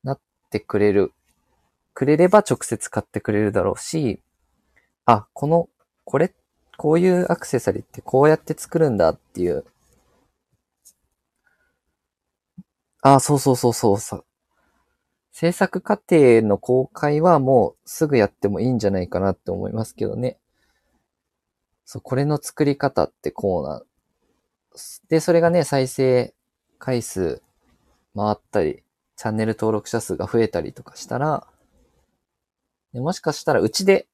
[0.05, 1.13] なってくれる、
[1.95, 4.21] くれれば直接買ってくれるだろうし、
[5.07, 5.69] あ、この、
[6.05, 6.35] これ、
[6.79, 9.65] こういうアクセサリーってこうやって作るんだっていう。
[13.03, 14.25] あ、そうそうそうそうさ。
[15.33, 20.39] 制作過程の公開はもうすぐやってもいいんじゃないかなって思いますけどね。
[21.85, 23.83] そう、これの作り方ってこうな。
[25.09, 26.35] で、それがね、再生
[26.79, 27.43] 回数
[28.17, 28.83] 回ったり、
[29.17, 31.47] チャンネル登録者数が増えたりとかしたら、
[32.93, 34.07] もしかしたらうちで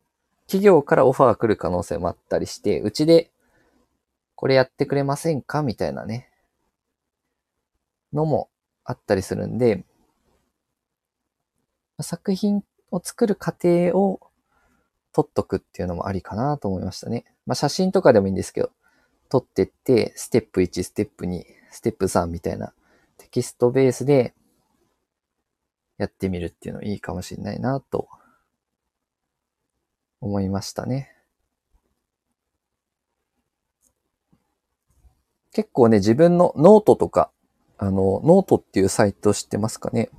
[0.47, 3.31] 企業からオファーが来る可能性もあったりして、うちで
[4.35, 5.63] これやってくれませんか？
[5.63, 6.31] みたいなね、
[8.13, 8.49] のも
[8.85, 9.85] あったりするんで、
[12.01, 14.21] 作品を作る過程を
[15.13, 17.25] 撮っとくっていうのもありかなと思いましたね。
[17.47, 18.71] まあ写真とかでもいいんですけど、
[19.29, 22.73] 撮ってって、ステップ1、ステップ2、ステップ3みたいな
[23.19, 24.35] テキストベースで
[25.99, 28.09] やってみるっていうのいいかもしれないなと
[30.21, 31.15] 思いましたね。
[35.53, 37.31] 結構ね、自分のノートとか、
[37.79, 40.11] あの、ノートっていうサイト知ってますかね？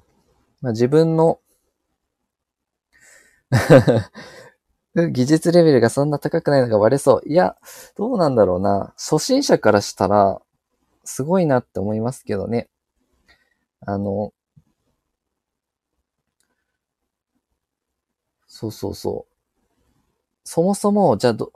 [0.61, 1.39] まあ、自分の
[4.95, 7.29] 技術レベルがそんな高くないのがバレそう。
[7.29, 7.55] いや、
[7.95, 8.93] どうなんだろうな。
[8.97, 10.41] 初心者からしたら、
[11.03, 12.69] すごいなって思いますけどね。
[13.85, 14.33] あの、
[18.47, 19.33] そうそうそう。
[20.43, 21.53] そもそも、じゃあど、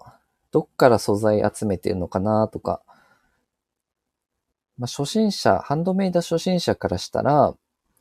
[0.52, 2.82] どっから素材集めてるのかなとか、
[4.78, 7.56] まあ、初心者、ハンドメイド初心者からしたら、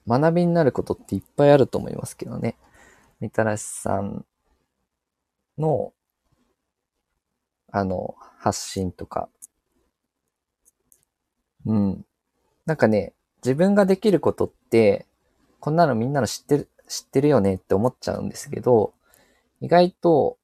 [0.07, 2.57] 学びになることっていっぱいあると思いますけどね。
[3.21, 4.25] みたらしさん
[5.63, 5.93] の、
[7.71, 9.31] あの、発信とか。
[11.65, 12.05] うん。
[12.67, 15.07] なんかね、自分ができることって、
[15.61, 18.93] こんなのみんなの知ってる、知ってるよねって思っちゃうんですけど、
[19.61, 20.39] 意外と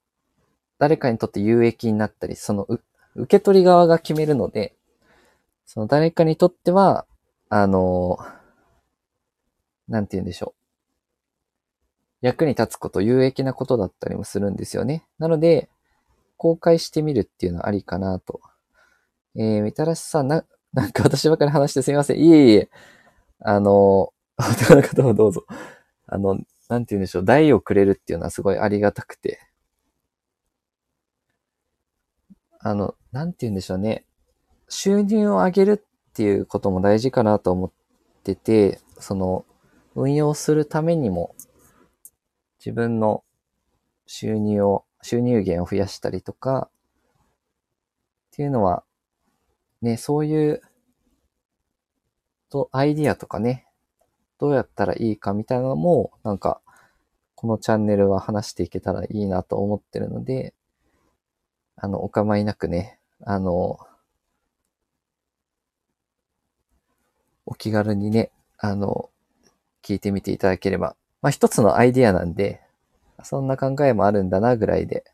[0.79, 2.67] 誰かにとって有益になったり、その
[3.15, 4.75] 受け取り側が決めるので、
[5.67, 7.05] その誰かにとっては、
[7.51, 8.19] あの、
[9.89, 10.68] なんて言うんでしょう。
[12.21, 15.07] 役に立つこと、有益なことだったりもするんですよね。
[15.19, 15.69] なので、
[16.37, 18.41] 公開してみるっていうのはありかなと。
[19.37, 22.19] えー、みたらしさん、な、 なんか私ばかり話してすみません。
[22.19, 22.71] いえいえ。
[23.41, 25.45] あの、 他の方もどうぞ。
[26.07, 27.25] あの、なんて言うんでしょう。
[27.25, 29.41] 台をくれるっていうのはすごいありがたくて。
[32.61, 34.05] あの、なんて言うんでしょうね。
[34.69, 37.73] 収入を上げるっていうことも大事かなと思っ
[38.25, 39.45] てて、その、
[39.95, 41.35] 運用するためにも、
[42.69, 43.25] 自分の
[44.07, 46.69] 収入を、収入源を増やしたりとか、
[48.27, 48.85] っていうのは、
[49.81, 50.61] ね、そういう、
[52.51, 53.67] と、アイディアとかね、
[54.39, 56.61] どうやったらいいかみたいなのも、なんか、
[57.37, 60.53] このチャンネルは話していけたらいいなと思ってるので、
[61.77, 63.79] あの、お構いなくね、あの、
[67.47, 69.09] お気軽にね、あの、
[69.83, 70.97] 聞いてみていただければ。
[71.23, 72.61] まあ、一つのアイディアなんで、
[73.25, 75.05] そんな考えもあるんだな、ぐらいで。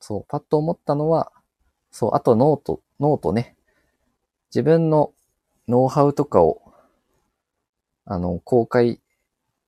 [0.00, 1.32] そう、パッと思ったのは、
[1.90, 3.56] そう、あと note、note ね。
[4.50, 5.12] 自分の
[5.68, 6.62] ノウハウとかを、
[8.06, 9.00] あの、公開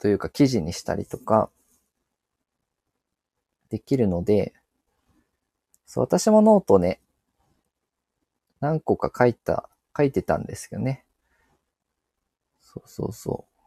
[0.01, 1.51] というか記事にしたりとか、
[3.70, 4.53] できるので、
[5.85, 7.01] そう、私もノートね、
[8.61, 11.05] 何個か書いた、書いてたんですけどね。
[12.61, 13.61] そうそう。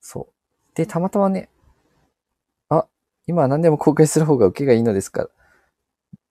[0.00, 0.69] そう。
[0.80, 1.50] で、たまたまね、
[2.70, 2.86] あ、
[3.26, 5.28] 今は何でも公開する方が受けがいいのですから。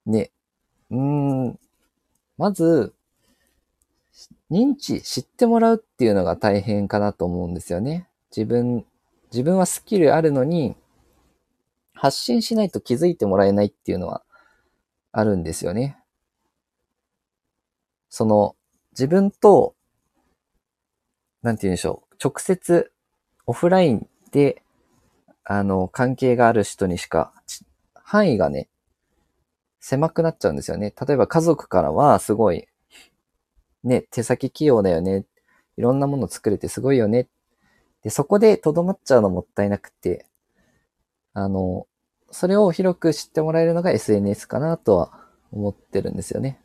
[0.07, 0.31] ね。
[0.89, 0.99] うー
[1.51, 1.59] ん。
[2.35, 2.95] まず、
[4.49, 8.09] 認知、知ってもらうっていうのが大変かなと思うんですよね。
[8.35, 8.87] 自分、
[9.31, 10.75] 自分はスキルあるのに、
[11.93, 14.23] 発信しないと気づいてもらえないっていうのは
[15.11, 15.99] あるんですよね。
[18.09, 18.55] その、
[18.93, 19.75] 自分と、
[21.43, 22.91] なんて言うんでしょう、直接、
[23.45, 24.61] オフラインで、
[25.43, 27.33] あの、関係がある人にしか、
[27.95, 28.69] 範囲がね、
[29.81, 30.93] 狭くなっちゃうんですよね。
[31.05, 32.67] 例えば家族からはすごい
[33.83, 35.25] ね、手先器用だよね。
[35.77, 37.27] いろんなもの作れてすごいよね。
[38.03, 40.25] で、そこで留まっちゃうのもったいなくて、
[41.33, 41.87] あの、
[42.31, 46.61] それを広く知ってもらえるのが SNS かなとは思ってるんですよね。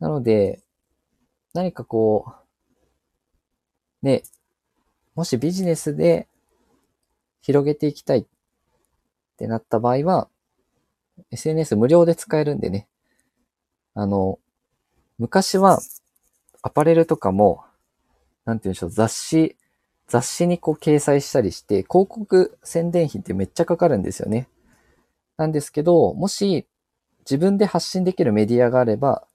[0.00, 0.62] なので、
[1.54, 2.26] 何かこ
[4.02, 4.22] う、ね、
[5.14, 6.28] もしビジネスで
[7.42, 8.24] 広げていきたいっ
[9.36, 10.28] てなった場合は、
[11.30, 12.86] SNS 無料で使えるんでね。
[13.94, 14.38] あの、
[15.18, 15.80] 昔は
[16.62, 17.64] アパレルとかも、
[18.44, 19.56] なんて言うんでしょう、雑誌、
[20.08, 24.48] 雑誌にこう掲載したりして、広告宣伝費ってめっちゃかかるんですよね。
[25.36, 26.66] なんですけど、もし
[27.20, 29.26] 自分で発信できるメディアがあれば、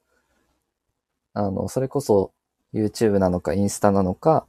[1.33, 2.31] あの、それこそ
[2.73, 4.45] YouTube なのかインスタなのか、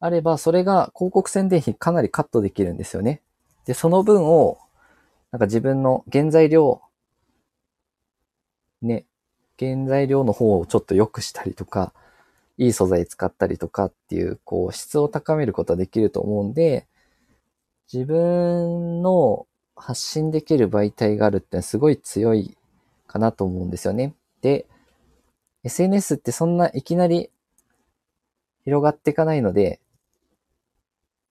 [0.00, 3.20] あれば、それが広告宣伝費かなりカットできるんですよね。
[3.66, 4.58] で、その分を、
[5.30, 6.80] なんか自分の原材料、
[8.82, 9.04] ね、
[9.58, 11.92] 原材料の方をちょっと良くしたりとか、
[12.56, 16.86] いい素材使ったりとかっていう、こう、質を高めることはできると思うんで、
[17.92, 19.46] 自分の
[19.76, 22.56] 発信できる媒体があるってすごい強い
[23.06, 24.14] かなと思うんですよね。
[24.40, 24.66] で、
[25.64, 27.30] SNS ってそんないきなり
[28.64, 29.80] 広がっていかないので、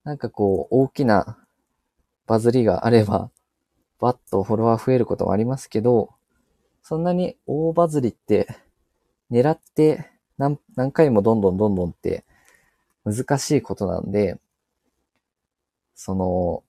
[0.10, 1.38] なんかこう、大きな
[2.26, 3.30] バズりがあれば、
[4.00, 6.10] バッとフォロワー増えることもありますけど、
[6.82, 8.48] そんなに大バズりって
[9.30, 12.26] 狙って何何回もどんどんどんどんって
[13.06, 14.40] 難しいことなんで、
[15.94, 16.64] その、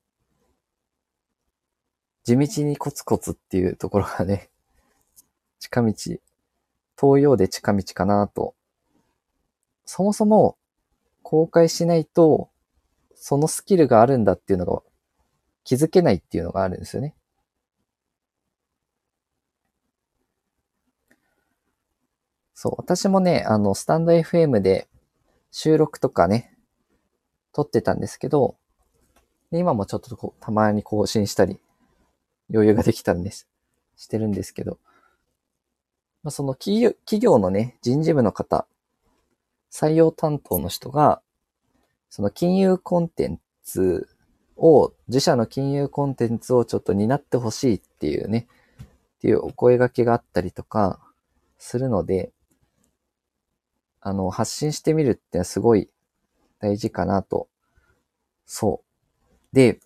[2.25, 4.51] 地道にコツコツっていうところがね、
[5.61, 5.95] 近道、
[6.95, 8.55] 遠いようで近道かなと。
[9.87, 10.59] そもそも
[11.23, 12.50] 公開しないと、
[13.23, 14.81] そのスキルがあるんだっていうのが
[15.63, 17.15] 気づけないっていうのがあるんですよね。
[22.55, 24.89] そう、私もね、あの、スタンド FM で
[25.51, 26.57] 収録とかね、
[27.53, 28.57] 撮ってたんですけど、
[29.53, 31.61] 今もちょっとこうたまに更新したり、
[32.51, 33.49] 余裕ができたんです。
[33.97, 34.79] してるんですけど、
[36.23, 38.67] まあ、その企業企業のね、人事部の方、
[39.71, 41.21] 採用担当の人が、
[42.11, 44.09] その金融コンテンツ
[44.57, 48.49] を、自社の金融コンテンツをちょっと担ってほしいっていうね、
[48.83, 48.87] っ
[49.21, 51.01] ていうお声掛けがあったりとか
[51.59, 52.33] するので、
[54.01, 55.89] あの、発信してみるってすごい
[56.59, 57.49] 大事かなと。
[58.45, 58.83] そ
[59.53, 59.55] う。
[59.55, 59.79] で、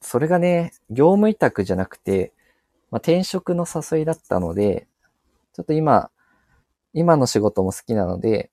[0.00, 2.32] それがね、業務委託じゃなくて、
[2.90, 4.86] まあ、転職の誘いだったので、
[5.54, 6.10] ちょっと今、
[6.92, 8.50] 今の仕事も好きなので、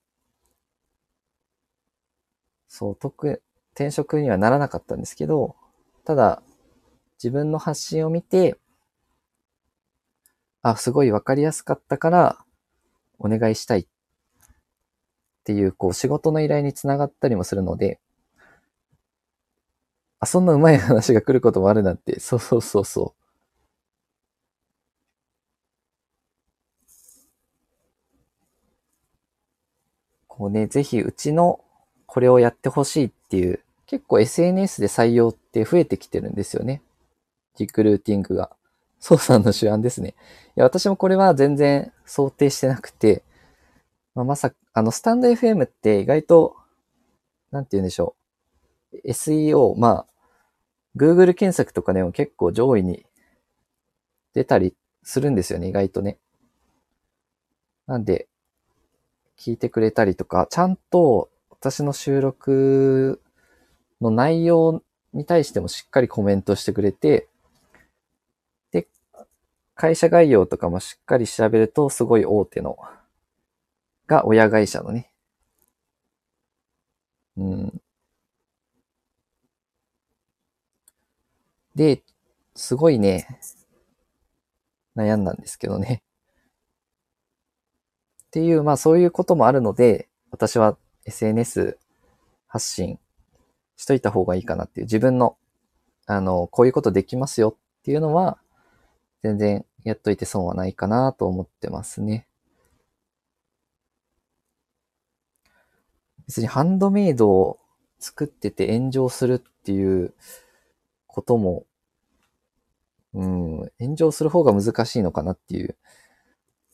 [2.68, 3.41] そう、特、
[3.74, 5.55] 転職にはならなかったんですけど、
[6.05, 6.41] ただ、
[7.18, 8.57] 自分の発信を見て、
[10.61, 12.45] あ、すごいわかりやすかったから、
[13.20, 13.88] お願いしたいっ
[15.45, 17.99] ていう、こう、仕事の依頼につながったりもするので、
[20.20, 23.28] あ、そんな上手い話が来ることもあるなんて、そうそうそうそう。
[30.30, 31.59] こうね、ぜひうちの
[32.08, 36.82] これをやってほしいっていう、結構 SNS で採用って増えてきてるんですよね。
[37.60, 38.51] リクルーティングが。
[38.99, 40.16] そうさんの主案ですね。
[40.55, 43.24] いや、私もこれは全然想定してなくて、
[44.16, 46.55] まあ、まさ、あの、スタンド FM って意外と、
[47.51, 48.16] なんて言うんでしょ
[48.91, 48.97] う。
[49.08, 50.05] SEO、まあ、
[50.95, 53.05] Google 検索とかでも結構上位に
[54.34, 56.18] 出たりするんですよね、意外とね。
[57.86, 58.28] なんで、
[59.38, 61.30] 聞いてくれたりとか、ちゃんと
[61.60, 63.22] 私の収録
[63.99, 64.84] の内容
[65.14, 67.28] に対してもしっかりコメントしてくれて、
[68.72, 68.88] で、
[69.76, 72.78] 会社概要とかもしっかり調べると、すごい大手の
[74.05, 75.12] が親会社のね。
[77.38, 77.82] うん。
[81.76, 82.03] で、
[82.55, 83.28] すごいね、
[84.95, 86.01] 悩んだんですけどね。
[88.26, 90.78] っていう、まあそういうこともあるので、私は
[91.08, 91.78] SNS
[92.47, 92.99] 発信
[93.76, 95.38] しといた方がいいかなっていう、自分の、
[96.05, 98.38] あの、こういうことできますよっていうのは、
[99.24, 102.28] 全然やっといて損はないかなと思ってますね。
[106.28, 107.60] 別にハンドメイドを
[107.99, 110.14] 作ってて炎上するっていう
[111.08, 111.66] ことも、
[113.14, 115.78] うん、炎上する方が難しいのかなっていう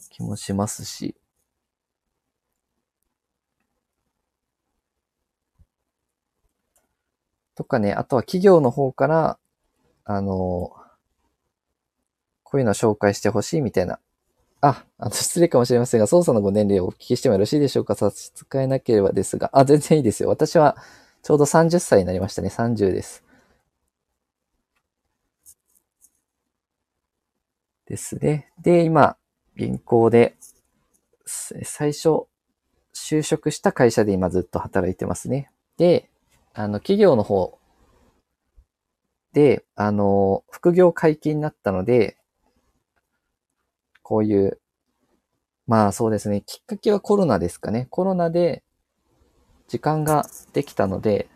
[0.10, 1.16] 気もしますし。
[7.56, 9.38] とかね、あとは企業の方から、
[10.06, 10.74] あの、
[12.44, 14.00] こういうのを紹介してほしいみたいな、
[14.62, 17.96] あ、あの、失礼かもしれませんが、操作のご年齢をお聞きしてもよろしいでしょうか？
[17.96, 19.50] 差し支えなければですが。
[19.54, 20.30] あ、全然いいですよ。
[20.30, 20.78] 私は
[21.22, 22.50] ちょうど30歳になりましたね。
[22.50, 23.24] 30です。
[27.86, 28.52] ですね。
[28.62, 29.18] で、今、
[29.58, 30.36] 銀行で、
[31.26, 32.28] 最初、
[32.96, 35.52] 就職した会社で今ずっと働いてますね。
[35.78, 36.10] で、
[36.54, 37.60] あの、企業の方
[39.34, 42.18] で、あの、副業解禁になったので、
[44.04, 44.60] こういう、
[45.68, 47.88] まあそうですね、きっかけはコロナですかね。
[47.90, 48.64] コロナで
[49.68, 51.28] 時間ができたので、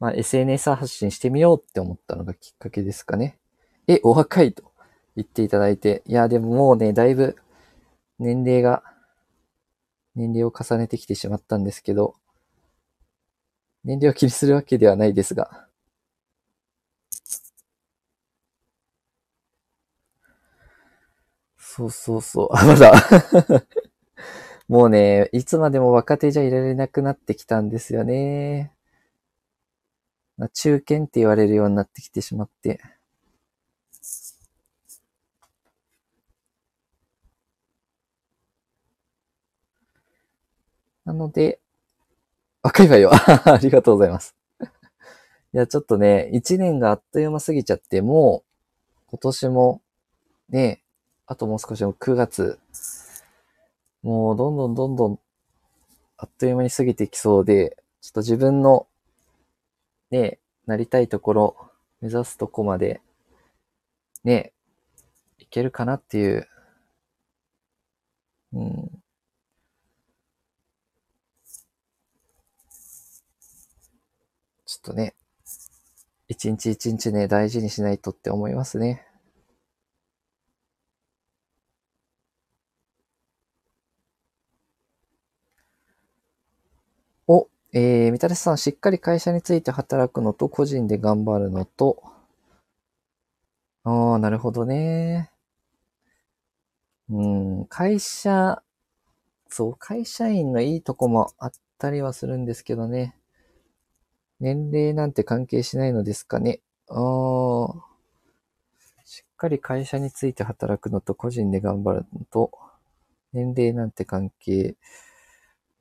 [0.00, 3.38] まあ SNS 発信してみようって思ったのがきっかけですかね。
[3.86, 4.64] え、お若いと
[5.16, 7.36] 言っていただいて、いや、でももうね、だいぶ
[8.18, 8.82] 年齢が、
[10.14, 12.14] 年齢を重ねてきてしまったんですけど、
[13.84, 15.68] 年齢を気にするわけではないですが、
[21.58, 22.48] そうそうそう。
[22.52, 22.92] あ、 まだ
[24.68, 28.72] もうね、いつまでも若手じゃいられなくなってきたんですよね。
[30.36, 32.82] まあ、中堅って言われるようになってきてしまって。
[41.04, 41.60] なので、
[42.62, 43.10] 若いわよ。
[43.44, 44.34] ありがとうございます。
[45.54, 49.82] いや、ちょっとね、一年があっという間過ぎちゃって、もう、今年も、
[50.50, 50.82] ね、
[51.26, 52.58] あともう少しの9月、
[54.02, 55.18] もうどんどんどんどん
[56.16, 58.86] あっという間に過ぎていきそうで、ちょっと自分の
[60.12, 61.56] ね、なりたいところ、
[62.00, 63.00] 目指すとこまで、
[64.24, 64.52] ね、
[65.38, 66.48] いけるかなっていう、
[68.52, 69.02] うん。
[74.66, 75.14] ちょっとね、
[76.26, 79.06] 一日一日ね、大事にしないとって思いますね。
[87.26, 92.00] お、えー、みたらしさん、しっかり会社について働くのと、個人で頑張るのと、
[93.84, 95.30] ああ、なるほどね。
[97.08, 97.26] う
[97.62, 98.60] ん、会社、
[99.48, 103.16] そう、会社員のいいとこもあったりはするんですけどね。
[104.42, 106.60] 年齢なんて関係しないのですかね。
[106.90, 107.74] ああ、
[109.04, 112.50] しっかり会社について働くのと、個人で頑張るのと、
[113.32, 114.76] 年齢なんて関係。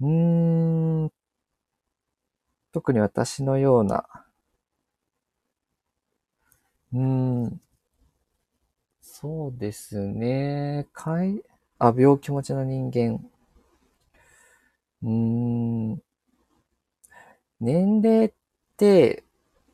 [0.01, 1.11] うーん、
[2.73, 4.05] 特に私のような、
[6.93, 6.99] うー
[7.47, 7.61] ん、
[9.03, 10.87] そうですね。
[10.91, 11.43] かい、
[11.77, 13.29] あ、病気持ちの人間。
[15.03, 15.09] うー
[15.93, 16.01] ん、
[17.59, 18.35] 年齢って、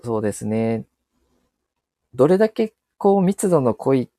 [0.03, 0.85] そうですね。
[2.13, 4.09] どれだけこう密度の濃い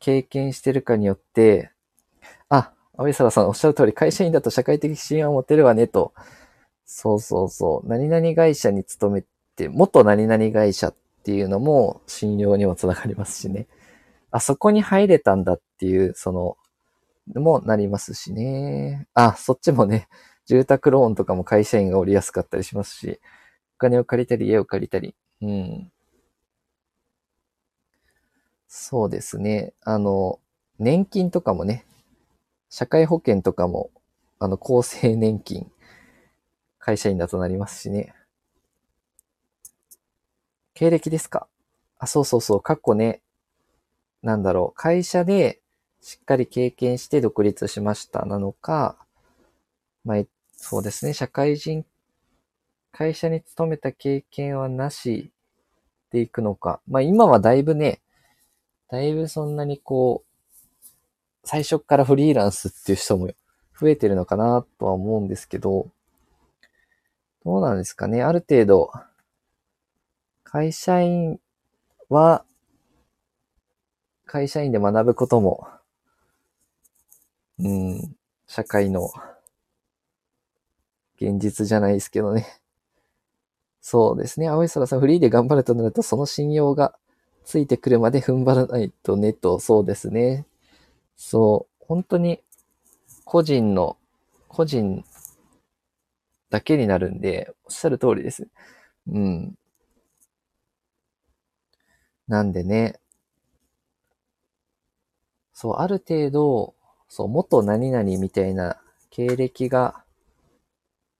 [0.00, 1.70] 経験してるかによって、
[2.50, 6.12] あ、安倍沢さんおっしゃる通り、会社員だと社会的信用を持てるわね、と
[6.86, 7.88] そうそうそう。
[7.88, 9.24] 何々会社に勤め
[9.56, 13.68] て、元何々会社っていうのも信用にもつながりますしね。
[14.32, 16.58] あそこに入れたんだっていう、その、
[17.40, 19.06] もなりますしね。
[19.14, 20.08] あ、そっちもね、
[20.46, 23.20] 住宅ローンとかも会社員が降りやすかったりしますし、
[23.80, 25.16] 金を借りたり、家を借りたり。
[25.42, 25.92] うん。
[28.68, 29.72] そうですね。
[29.84, 30.38] あの、
[30.78, 31.84] 年金とかもね、
[32.70, 33.90] 社会保険とかも、
[34.40, 35.70] あの、厚生年金
[36.80, 38.14] 会社員だとなりますしね。
[40.74, 41.46] 経歴ですか？
[41.98, 43.22] あ、そうそうそう、過去ね、
[44.22, 45.60] なんだろう、会社で
[46.00, 48.98] しっかり経験して独立しましたなのか、
[50.04, 51.84] まあ、そうですね、社会人、
[52.92, 55.30] 会社に勤めた経験はなし
[56.10, 56.80] でいくのか。
[56.88, 58.00] まあ今はだいぶね、
[58.88, 60.30] だいぶそんなにこう、
[61.44, 63.30] 最初からフリーランスっていう人も
[63.78, 65.88] 増えてるのかなとは思うんですけど、
[67.44, 68.22] どうなんですかね。
[68.22, 68.92] ある程度、
[70.44, 71.40] 会社員
[72.08, 72.44] は、
[74.26, 75.66] 会社員で学ぶことも、
[77.58, 78.16] うん、
[78.46, 79.10] 社会の
[81.16, 82.59] 現実じゃないですけどね。
[83.80, 84.48] そうですね。
[84.48, 86.94] 青い空さん、フリーで頑張るとなると、その信用が
[87.44, 90.46] ついてくるまで踏ん張らないとねと、そうですね。
[91.16, 92.42] そう、本当に、
[93.24, 93.96] 個人の、
[94.48, 95.04] 個人
[96.50, 98.48] だけになるんで、おっしゃる通りです。
[99.08, 99.54] うん。
[102.28, 102.98] なんでね、
[105.52, 106.74] そう、ある程度、
[107.08, 110.02] そう、元何々みたいな経歴が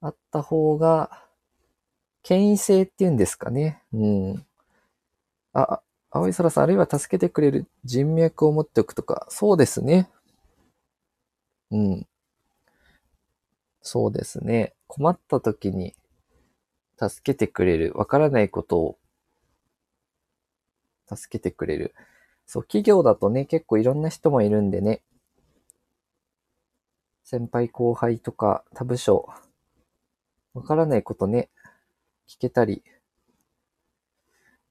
[0.03, 1.25] あった方が、
[2.23, 3.83] 権威性っていうんですかね。
[3.93, 4.47] うん。
[5.53, 10.11] あ、青い空さん、あるいは助けてくれる人脈を持っておくとか、そうですね。
[11.71, 12.07] うん。
[13.83, 14.75] そうですね。
[14.87, 15.95] 困った時に
[16.99, 17.93] 助けてくれる。
[17.95, 18.99] わからないことを
[21.09, 21.95] 助けてくれる。
[22.47, 25.03] そう、企業だとね、結構いろんな人もいるんでね。
[27.25, 29.29] 先輩後輩とか他部署、
[30.53, 31.49] わからないことね、
[32.31, 32.85] 聞けたり。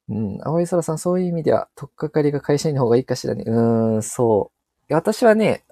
[0.08, 3.44] うん、青い空さん、そういう意味では、とっかかりが会社員の方がいいかしらね。
[3.46, 4.50] うーん、そ
[4.88, 4.94] う。
[4.94, 5.64] 私はね、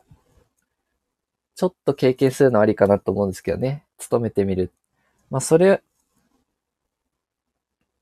[1.57, 3.85] ちょっと経験するのありかなと思うんですけどね。
[3.99, 4.73] 勤めてみる。
[5.31, 5.83] まあ、それ、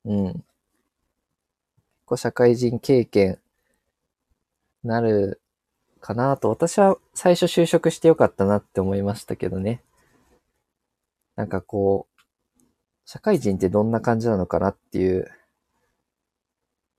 [0.04, 0.44] うん。
[2.06, 3.38] こう社会人経験
[4.82, 5.40] なる
[6.00, 9.82] かなと、私は最初就職してよかったなって思いましたけどね。
[11.36, 12.15] なんかこう、
[13.06, 15.30] 社会人ってどんな感じなのかなっていう、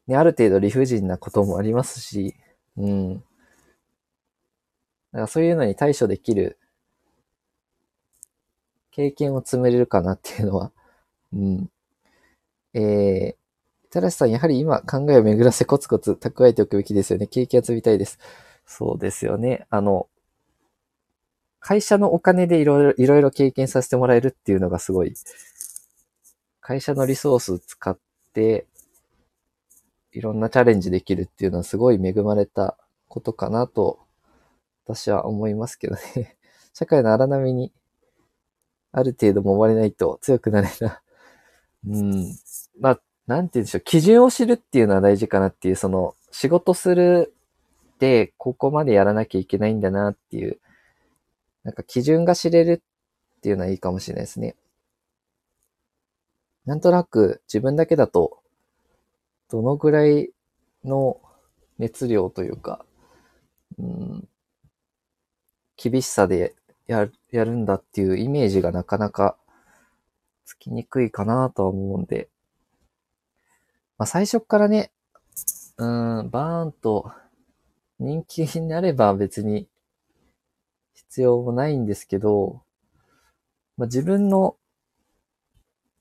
[0.07, 2.35] ね、ある程度理不尽なこともありますし、
[2.77, 3.15] うん。
[3.15, 3.21] だ
[5.11, 6.57] からそういうのに対処できる
[8.91, 10.71] 経験を積めれるかなっていうのは、
[11.33, 11.69] うん。
[12.73, 17.27] えー、たらしさん、やはり今考えを巡らせコツコツ蓄えておくべきですよね。
[17.27, 18.17] 経験を積みたいです。
[18.65, 19.67] そうですよね。
[19.69, 20.07] あの、
[21.59, 25.13] 会社のお金でいろいろ、いろいろ経験させてもらえるっていうのがすごい、
[26.67, 27.97] 会社のリソース使っ
[28.33, 28.67] て、
[30.11, 33.99] いろんなチャレンジできるっていうのはすごい恵まれたことかなと、
[34.83, 36.35] 私は思いますけどね。
[36.75, 37.71] 社会の荒波に、
[38.91, 41.01] ある程度もまれないと強くなれな。
[41.87, 42.35] うん。
[42.81, 47.33] まあ、なんて言うんでしょう、基準を知るっていうのは大事かなっていう、その、仕事する
[47.93, 50.59] って、ここまでやらなきゃいけないんだなっていう、
[51.63, 52.83] なんか基準が知れる
[53.37, 54.57] っていうのはいいかもしれないですね。
[56.67, 58.39] なんとなく自分だけだと、
[59.49, 60.31] どのぐらい
[60.83, 61.21] の
[61.79, 62.85] 熱量というか、
[63.79, 64.27] うん、
[65.77, 66.55] 厳しさで
[66.85, 69.37] ややるんだっていうイメージがなかなか
[70.43, 72.27] つきにくいかなとは思うんで、
[73.97, 74.91] まあ、最初からね、
[75.77, 77.13] うん、バーンと
[77.97, 79.69] 人気になれば別に
[80.93, 82.61] 必要もないんですけど、
[83.77, 84.57] まあ、自分の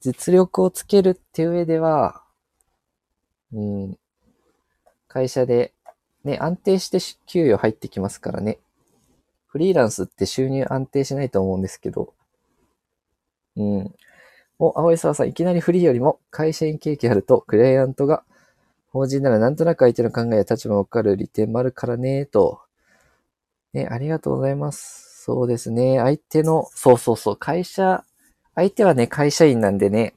[0.01, 2.23] 実力をつけるっていう上では、
[3.53, 3.99] うん、
[5.09, 5.73] 会社で
[6.25, 8.59] ね、安定して給与入ってきますからね。
[9.47, 12.13] フリーランスって収入安定しないと思うんですけど、
[13.57, 13.95] うん。
[14.59, 18.25] お、青い沢さん、いきなりフリーよりも会社員経験あると、クライアントが
[18.93, 22.61] 法人ならなんとなく相手の考えや立場がわかる利点もあるからね、と。
[23.73, 25.23] ね、ありがとうございます。
[25.25, 25.99] そうですね。
[25.99, 28.05] 相手の、そうそうそう、会社、
[28.57, 30.15] 相手はね、会社員なんでね、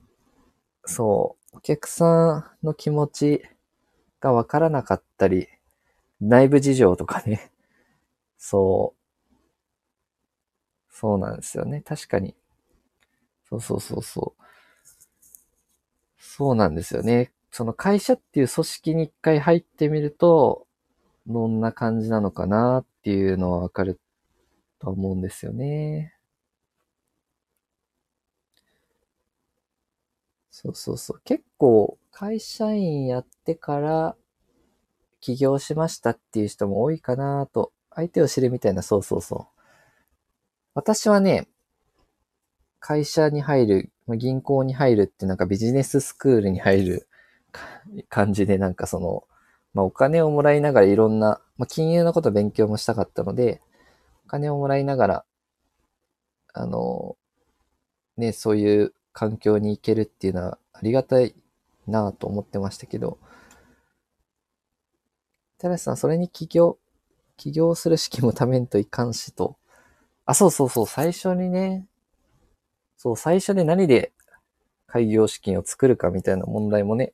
[0.86, 3.44] そう、お客さんの気持ち
[4.22, 5.48] がわからなかったり、
[6.22, 7.52] 内部事情とかね、
[8.38, 9.02] そう、
[10.92, 11.82] そうなんですよね。
[11.82, 12.36] 確かに。
[13.50, 14.44] そうそうそうそう。
[16.20, 17.32] そうなんですよね。
[17.52, 20.68] その会社っていう組織に一回入ってみると、
[21.28, 24.00] どんな感じなのかなっていうのはわかる
[24.80, 26.16] と思うんですよね。
[30.52, 31.22] そうそうそう。
[31.24, 34.16] 結構会社員やってから
[35.22, 37.72] 起業しましたっていう人も多いかなと。
[37.94, 39.62] 相手を知るみたいな、そうそうそう。
[40.74, 41.48] 私はね、
[42.80, 47.08] 会社に入る、銀行に入るってなんかビジネススクールに入る
[48.10, 49.24] 感じでなんかその、
[49.74, 53.62] まあお金をもらいながらいろんな、まあ金融のこと勉強もしたかったので、
[54.26, 55.26] お金をもらいながら、
[56.54, 57.18] あの、
[58.18, 61.36] ね、そういう環境に行けるっていうのはありがたい
[61.88, 63.18] なと思ってましたけど、
[65.58, 66.78] 寺橋さん、それに起業、
[67.36, 69.58] 起業する資金もためんといかんしと。
[70.26, 71.86] あ、そうそうそう、最初にね、
[72.96, 74.14] そう、最初で何で
[74.88, 77.12] 開業資金を作るかみたいな問題もね、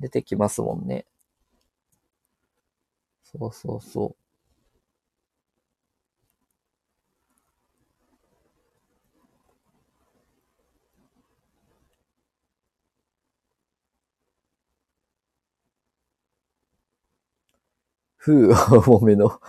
[0.00, 1.04] 出てきますもんね。
[3.24, 4.29] そうそうそう。
[18.20, 18.54] ふう、
[18.86, 19.40] 重めの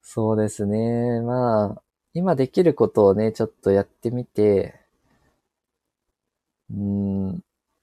[0.00, 1.20] そうですね。
[1.20, 1.82] まあ、
[2.14, 4.80] 今できることをね、ちょっとやってみて、
[6.70, 7.30] うん、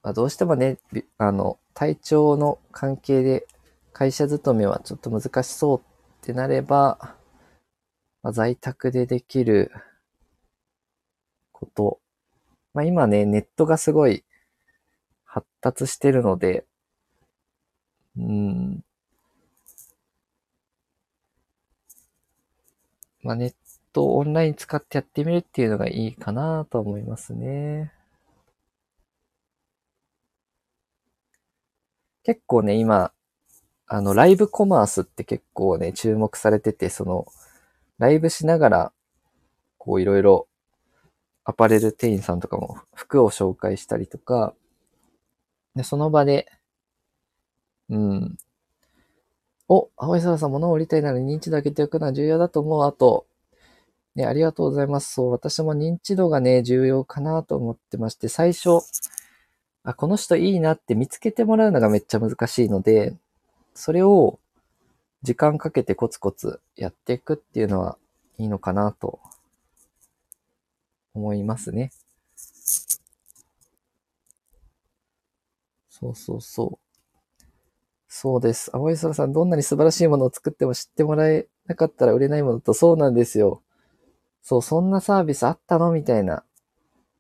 [0.01, 0.77] まあ、どうしてもね、
[1.17, 3.47] あの、体調の関係で
[3.93, 5.83] 会社勤めはちょっと難しそうっ
[6.21, 7.17] てなれば、
[8.23, 9.71] まあ、在宅でできる
[11.51, 11.99] こと。
[12.73, 14.23] まあ、今ね、ネットがすごい
[15.25, 16.65] 発達してるので、
[18.17, 18.83] うん。
[23.23, 23.55] まあ、ネッ
[23.91, 27.91] トオンライン使ってやってみるっていうのがいいかなと思いますね。
[32.23, 33.11] 結構ね、今、
[33.87, 37.27] あの、ライブコマースって結構ね、注目されてて、その、
[37.99, 38.93] ライブしながら、
[39.79, 40.47] こういろいろ、
[41.45, 44.55] アパレル店員さんとかも服を紹介したりとか、
[45.75, 46.47] で、その場で、
[47.89, 48.37] うん。
[49.73, 52.83] お、青井沢さん、物を売りたいなら認知度上げておくのは重要だと思う。
[52.83, 53.25] あと、
[54.15, 55.13] ね、ありがとうございます。
[55.13, 58.81] そう、私も認知度がね、重要かなと思ってまして、最初、
[59.83, 63.15] あ、この人いいなって見つけてもらうのがめっちゃ難しいので、
[63.73, 64.39] それを
[65.23, 67.97] 時間かけてコツコツやっていくっていうのは
[68.37, 69.19] いいのかなと
[71.15, 71.91] 思いますね。
[75.89, 76.82] そうそうそう。
[78.15, 78.69] そうです。
[78.71, 83.63] 青い空さん、どんなに素晴らしいものを作っても知ってもらえなかったら売れないものとそうなんですよ。
[84.43, 86.43] そう、そんなサービスあったのみたいな。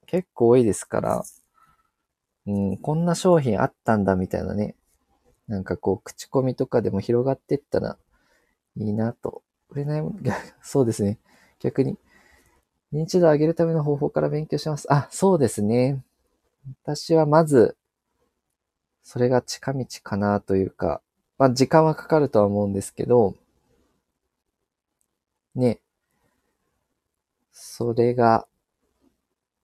[0.05, 1.23] 結構多いですから。
[2.45, 4.75] うん、こんな商品あったんだみたいなね。
[5.47, 7.97] なんかこう、口コミとかでも広がってったら
[8.77, 9.41] いいなと。
[9.71, 10.17] 売れないもの、
[10.61, 11.17] そうですね。
[11.59, 11.97] 逆に、
[12.93, 14.85] 認知度を上げるための方法から勉強します。
[14.93, 16.03] あ、そうですね。
[16.83, 17.75] 私はまず、
[19.03, 21.01] それが近道かなというか、
[21.37, 23.35] まあ時間はかかるとは思うんですけど、
[25.55, 25.79] ね。
[27.51, 28.47] それが、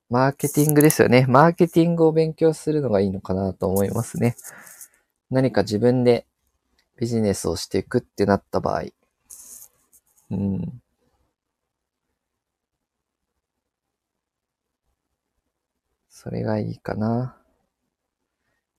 [0.10, 1.26] マーケティングですよね。
[1.28, 4.36] マーケティングを勉強するのがいいのかなと思いますね。
[5.30, 6.26] 何か自分で
[6.98, 8.86] ビジネスをしていくってなった場合。
[10.32, 10.82] うん。
[16.10, 17.39] それがいいかな。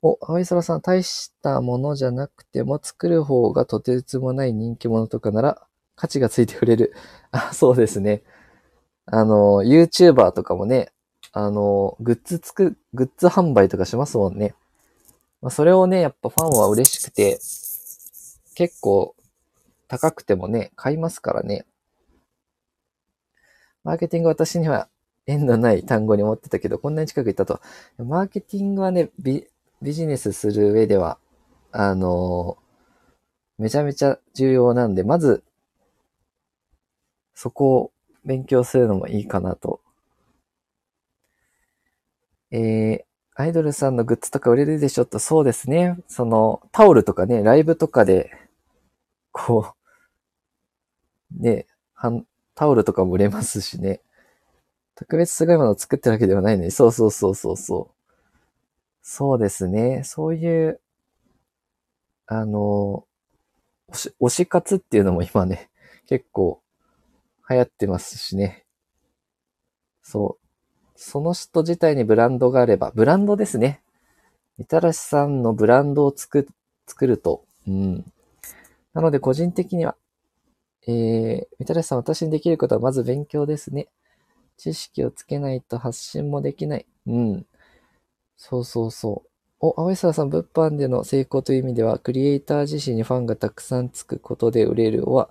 [0.03, 6.94] お、青空さん、大したものじゃなくても作る方がとてつもない人気者とかなら価値がついてくれる。
[7.32, 8.22] あ、そうですね。
[9.07, 10.92] あの、YouTuber とかもね、
[11.32, 14.55] あの、グッズつく、グッズ販売とかしますもんね。
[15.42, 17.38] まあ、それをね、やっぱファンは嬉しくて、
[18.55, 19.14] 結構
[19.88, 21.66] 高くてもね、買いますからね。
[23.84, 24.88] マーケティング私には
[25.26, 27.61] 縁のない単語に思ってたけど、こんなに近く行ったと。
[27.98, 29.11] マーケティングはね、
[29.82, 31.18] ビジネスする上では、
[31.72, 32.58] あの
[33.60, 35.44] めちゃめちゃ重要なんで、まず、
[37.34, 37.92] そこを
[38.24, 39.80] 勉強するのもいいかなと。
[42.50, 43.04] えー、
[43.34, 45.98] アイドルさんのグッズとか売れるでしょと、そうですね。
[46.08, 48.30] その、タオルとかね、ライブとかで、
[49.32, 49.74] こ
[51.38, 54.00] う、ね、はんタオルとかも売れますしね。
[54.96, 57.99] 特別すごいものを作ってるわけではないのに、そうそうそうそうそう。
[59.03, 60.03] そうですね。
[60.05, 60.80] そういう、
[62.26, 63.05] あの、
[63.90, 65.70] 推し、推し活っていうのも今ね、
[66.07, 66.62] 結構
[67.48, 68.66] 流行ってますしね。
[70.03, 70.46] そう。
[70.96, 73.82] その人自体にブランドがあれば、ブランドですね。
[74.59, 76.46] みたらしさんのブランドを作、
[76.86, 77.44] 作ると。
[77.66, 78.12] うん。
[78.94, 79.96] なので個人的には、
[80.86, 83.88] えー、みたらしさん私にできることはまず勉強ですね。
[84.57, 86.86] 知識をつけないと発信もできない。
[87.07, 87.46] うん。
[88.43, 89.30] そうそうそう。
[89.61, 95.28] お、青井沢さん、物販での成功という意味では、クリエイター自身にファンがたくさんつくことで売れるは、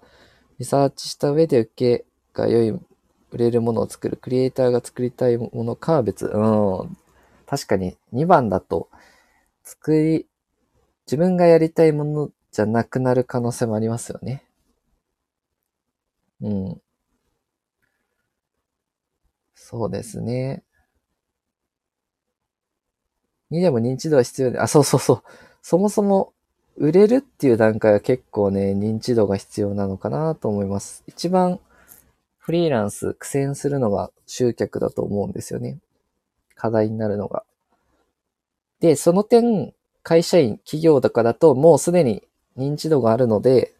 [0.60, 2.70] リサーチした上で受けが良い、
[3.32, 6.28] 売れるものを作る、クリエイターが作りたいものかは別。
[6.28, 6.98] うん。
[7.48, 8.90] 確かに、2番だと、
[9.64, 10.28] 作り、
[11.08, 14.44] 自分がやりたいものじゃなくなる可能性もありますよね。
[16.42, 16.82] うん。
[19.54, 20.64] そうですね。
[23.50, 25.24] にでも認知度は必要で、あ、そうそうそう。
[25.62, 26.34] そもそも
[26.78, 31.04] 売れるっていう段階は結構ね、認知度が必要なのかなと思います。
[31.08, 31.60] 一番
[32.38, 35.78] フリーランス苦戦するのが集客だと思うんですよね。
[36.56, 37.44] 課題になるのが。
[38.80, 39.74] で、その点、
[40.04, 42.24] 会社員、企業とかだともうすでに
[42.58, 43.74] 認知度があるので、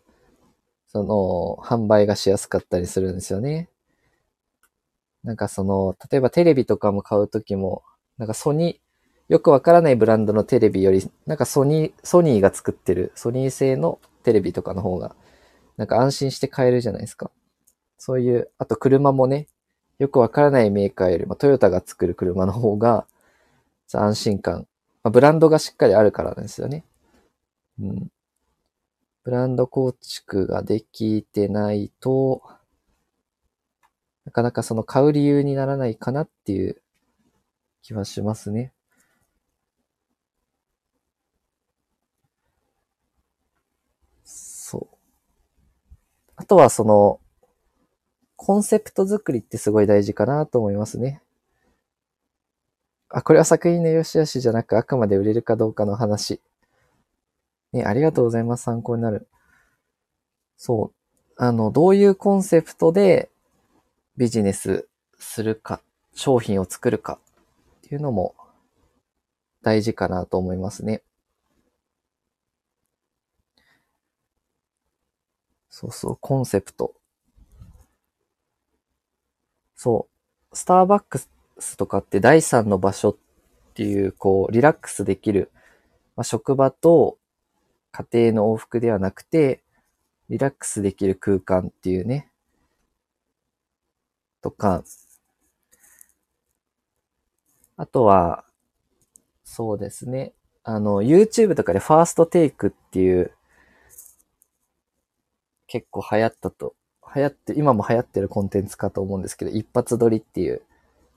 [0.88, 3.70] その、販売がしやすかったりするんですよね。
[5.24, 7.84] なんかその、例えばテレビとかも買うときも、
[8.18, 8.89] なんかソニー、
[9.30, 15.16] よくわからないブランドのテレビより、なんかソニー、ソニーが作ってる、ソニー製のテレビとかの方が、
[15.78, 17.30] なんか安心して買えるじゃないですか。
[18.00, 19.48] そういう、あと車もね、
[20.00, 23.06] よくわからないメーカーよりもトヨタが作る車の方が、
[23.94, 24.68] 安心感、
[25.04, 26.84] まあ、ブランドがしっかりあるからなんですよね。
[27.80, 28.12] うん。
[29.24, 32.42] ブランド構築ができてないと、
[34.26, 36.82] なかなかその買う理由にならないかなっていう
[37.84, 38.74] 気はしますね。
[46.50, 47.20] とはその、
[48.36, 51.22] コンセプト作りってすごい大事かなと思いますね。
[53.10, 56.42] あ、これは作品の良し悪しじゃなく、あくまで売れるかどうかの話。
[57.72, 58.64] ね、ありがとうございます。
[58.64, 59.28] 参考になる。
[60.58, 60.94] そう。
[61.38, 63.30] あの、どういうコンセプトで
[64.18, 64.88] ビジネス
[65.18, 65.82] するか、
[66.14, 67.20] 商品を作るか
[67.78, 68.36] っていうのも
[69.62, 71.04] 大事かなと思いますね。
[75.80, 76.94] そうそう、コンセプト。
[79.78, 80.10] そ
[80.52, 80.56] う。
[80.58, 81.22] スターバック
[81.58, 83.18] スとかって第三の場所っ
[83.76, 85.54] ていう、こう、リラックスできる、
[86.18, 87.18] まあ、職場と
[87.94, 89.64] 家庭の往復ではなくて、
[90.28, 92.30] リラックスできる空間っていうね。
[94.42, 94.84] とか、
[97.78, 98.44] あとは、
[99.46, 100.34] そうですね。
[100.66, 103.32] あの、YouTube とかでファーストテイクっていう
[105.70, 106.76] 結構流行ったと、
[107.16, 110.64] 流行って、今も流行ってるコンテンツかと思うんですけど、一発撮りっていう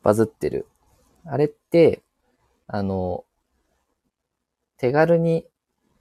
[0.02, 0.66] バズってる。
[1.24, 2.02] あれって、
[2.66, 3.24] あの、
[4.76, 5.46] 手軽に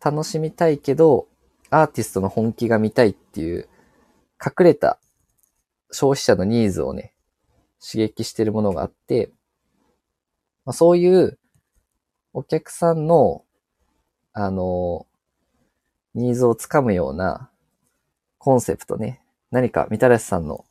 [0.04, 1.28] 楽しみたいけど、
[1.70, 3.70] アーティストの本気が見たいっていう、
[4.44, 5.00] 隠れた
[5.92, 7.14] 消費者のニーズをね、
[7.80, 9.32] 刺激してるものがあって、
[10.66, 11.40] まあ、そういう
[12.34, 13.46] お客さんの、
[14.34, 15.06] あの、
[16.16, 17.51] ニーズをつかむような
[18.44, 19.22] コンセプトね、
[19.52, 20.66] 何かみたらしさんの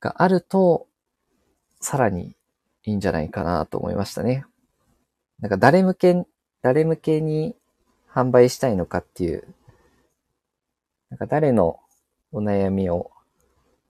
[0.00, 0.86] があると、
[1.78, 2.34] さらに
[2.84, 4.46] いいんじゃないかなと思いましたね。
[5.40, 6.24] なんか誰向け、
[6.62, 7.54] 誰向けに
[8.10, 9.44] 販売したいのかっていう、
[11.10, 11.80] なんか誰の
[12.32, 13.10] お悩みを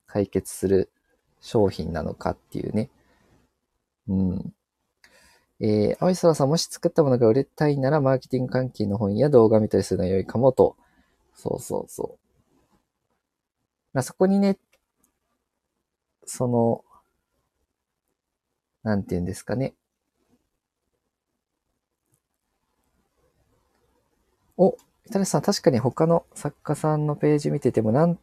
[0.08, 0.90] 解決する
[1.40, 2.90] 商品なのかっていうね。
[4.08, 4.52] うん。
[5.60, 10.74] えー、青い空さんもし作ったものが売れたいなら、マーケティング関係の本や動画見たりするのが良いかもと
[11.38, 12.38] そうそうそう。
[13.92, 14.58] まあ、そこにね、
[16.26, 16.84] その、
[18.82, 19.76] なんて言うんですかね。
[24.56, 24.76] お、
[25.06, 28.18] 伊谷さん、確かに他の作家さんのページ見てても、なん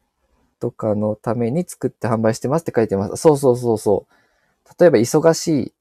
[0.60, 3.18] とかのために作って販売してますって書いてます。
[3.18, 4.76] そうそうそうそう。
[4.80, 5.74] 例えば、忙しい、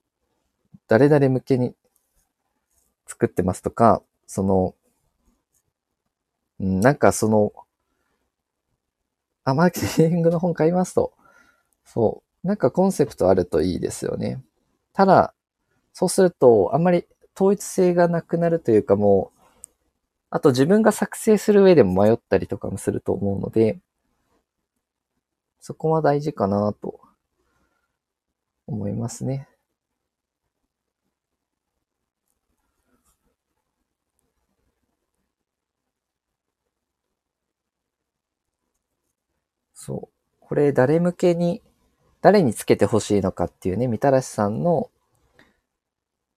[0.89, 1.75] 誰々向けに
[3.07, 4.75] 作ってますとか、その、
[6.59, 7.53] うん、なんかその、
[9.45, 11.13] あ、マーケティングの本買いますと。
[11.87, 12.49] そう。
[12.49, 14.43] なんかコンセプトあるといいですよね。
[14.95, 15.35] ただ、
[15.93, 19.41] そうすると、あんまり統一性がなくなるというかもう、
[20.31, 23.81] あと自分が作成する上でも迷ったりとかもすると思うので、
[25.59, 27.01] そこは大事かなと
[28.67, 29.49] 思いますね。
[39.75, 40.11] そ
[40.43, 40.44] う。
[40.55, 41.63] これ誰向けに、
[42.21, 44.89] 誰につけてほしいのかっていうね、みたらしさんの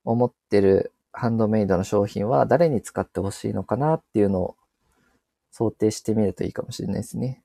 [0.05, 4.55] 思ってるハンドメイドの商品は誰に使ってほしいのかなっていうのを
[5.51, 7.43] 想定してみるといいかもしれないですね。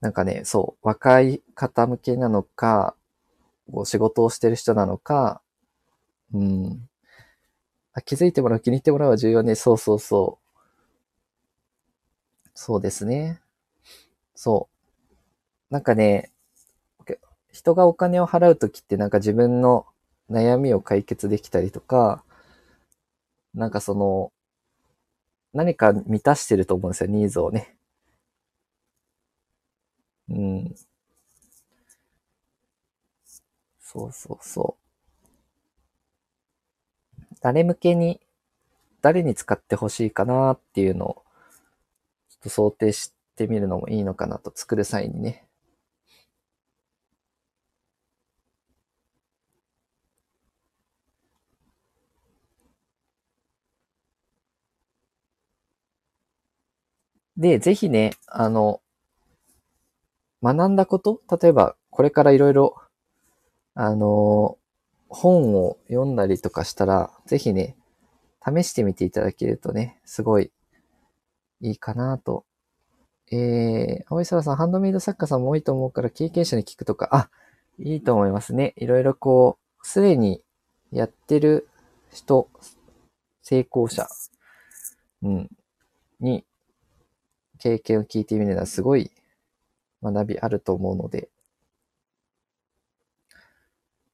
[0.00, 2.94] なんかね、そう、若い方向けなのか、
[3.72, 5.42] こう仕事をしてる人なのか、
[6.32, 6.88] うん。
[7.92, 9.56] あ気づいてもらう、気に入ってもらうは重要ね。
[9.56, 10.43] そうそうそう。
[12.54, 13.40] そうですね。
[14.34, 14.68] そ
[15.70, 15.74] う。
[15.74, 16.30] なんかね、
[17.50, 19.86] 人がお金を払うときってなんか自分の
[20.30, 22.22] 悩みを解決できたりとか、
[23.54, 24.32] なんかその、
[25.54, 27.78] 何か満たしてると思うんですよ、ニーズをね。
[30.28, 30.74] うん。
[33.80, 34.84] そうそうそう。
[37.40, 38.20] 誰向けに、
[39.02, 41.23] 誰に使ってほしいかなっていうのを
[42.44, 45.46] と想定してみるのもいいのかなと、作る際にね。
[57.36, 58.80] で、ぜひね、あの、
[60.42, 62.76] 学んだこと例えば、これからいろいろ、
[63.74, 64.58] あの、
[65.08, 67.76] 本を読んだりとかしたら、ぜひね、
[68.44, 70.52] 試してみていただけるとね、すごい
[71.64, 72.44] いいかなと。
[73.32, 77.30] えー、青い空さん、ハンドメイド作家さんも多いと思うから経験者に聞くとか、あ、
[77.78, 78.74] いいと思いますね。
[78.76, 80.42] いろいろこう、すでに
[80.92, 81.66] やってる
[82.12, 82.48] 人、
[83.42, 84.06] 成功者、
[85.22, 85.50] うん、
[86.20, 86.44] に
[87.58, 89.10] 経験を聞いてみるのはすごい
[90.02, 91.30] 学びあると思うので。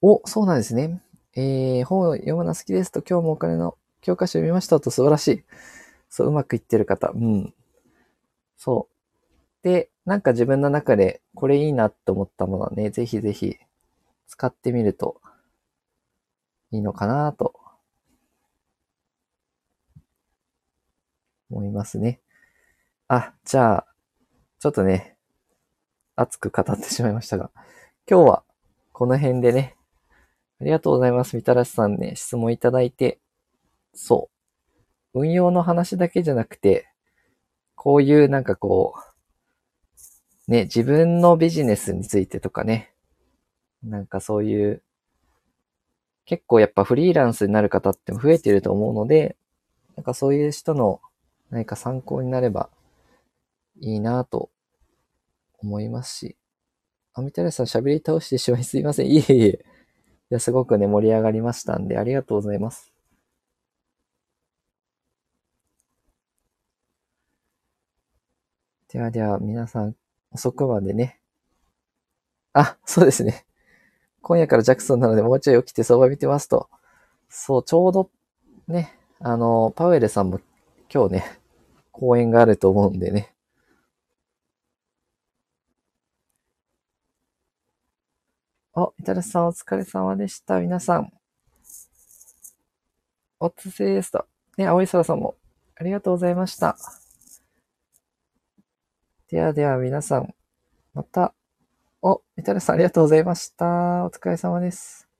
[0.01, 1.01] お、そうなんですね。
[1.35, 5.43] えー、本を読むの好きですと今日もお金の教科書を読みましたと素晴らしい。
[6.11, 7.09] そう、うまくいってる方。
[7.09, 7.55] うん。
[8.55, 9.67] そう。
[9.67, 13.57] で、なんか自分の中でこれいいなって思ったものはね、ぜひぜひ
[14.27, 15.21] 使ってみると
[16.71, 17.53] いいのかなと
[21.49, 22.19] 思いますね。
[23.07, 23.87] あ、じゃあ、
[24.59, 25.17] ちょっとね、
[26.15, 27.51] 熱く語ってしまいましたが、
[28.09, 28.43] 今日は
[28.93, 29.75] この辺でね、
[30.61, 31.35] ありがとうございます。
[31.35, 33.19] みたらしさんね、質問いただいて、
[33.93, 34.40] そう。
[35.13, 36.87] 運用の話だけじゃなくて、
[37.75, 38.93] こういうなんかこ
[40.47, 42.93] う、ね、自分のビジネスについてとかね、
[43.83, 44.83] なんかそういう、
[46.25, 49.35] 結構やっぱフリーランスになる方って増えてると思うので、
[49.97, 51.01] なんかそういう人の
[51.49, 52.69] 何か参考になれば
[53.79, 54.49] いいなと
[55.59, 56.37] 思いますし、
[57.13, 59.07] あ、みたらしさん喋り倒してしまいすいません。
[59.07, 59.47] いえいえ。
[59.49, 59.59] い
[60.29, 62.90] や、すごくね、盛り上がりましたんで、ありがとうございます。
[68.91, 69.95] ではでは、皆さん、
[70.31, 71.21] 遅くまでね。
[72.51, 73.45] あ、そうですね。
[74.21, 76.69] 今夜からジャクソンなので、もうちょい起きて相場見てますと。
[77.29, 78.09] そう、ちょうど、
[78.67, 80.41] ね、あの、パウエルさんも
[80.93, 81.39] 今日ね、
[81.93, 83.33] 講演があると思うんでね。
[88.73, 90.59] お、イタルさんお疲れ様でした。
[90.59, 91.13] 皆さん。
[93.39, 94.25] おつせーすと。
[94.57, 95.35] ね、青い空さんも
[95.77, 96.75] ありがとうございました。
[99.31, 100.35] ではでは皆さん、
[100.93, 101.33] また、
[102.01, 104.05] お、みたらさんありがとうございました。
[104.05, 105.10] お疲れ様です。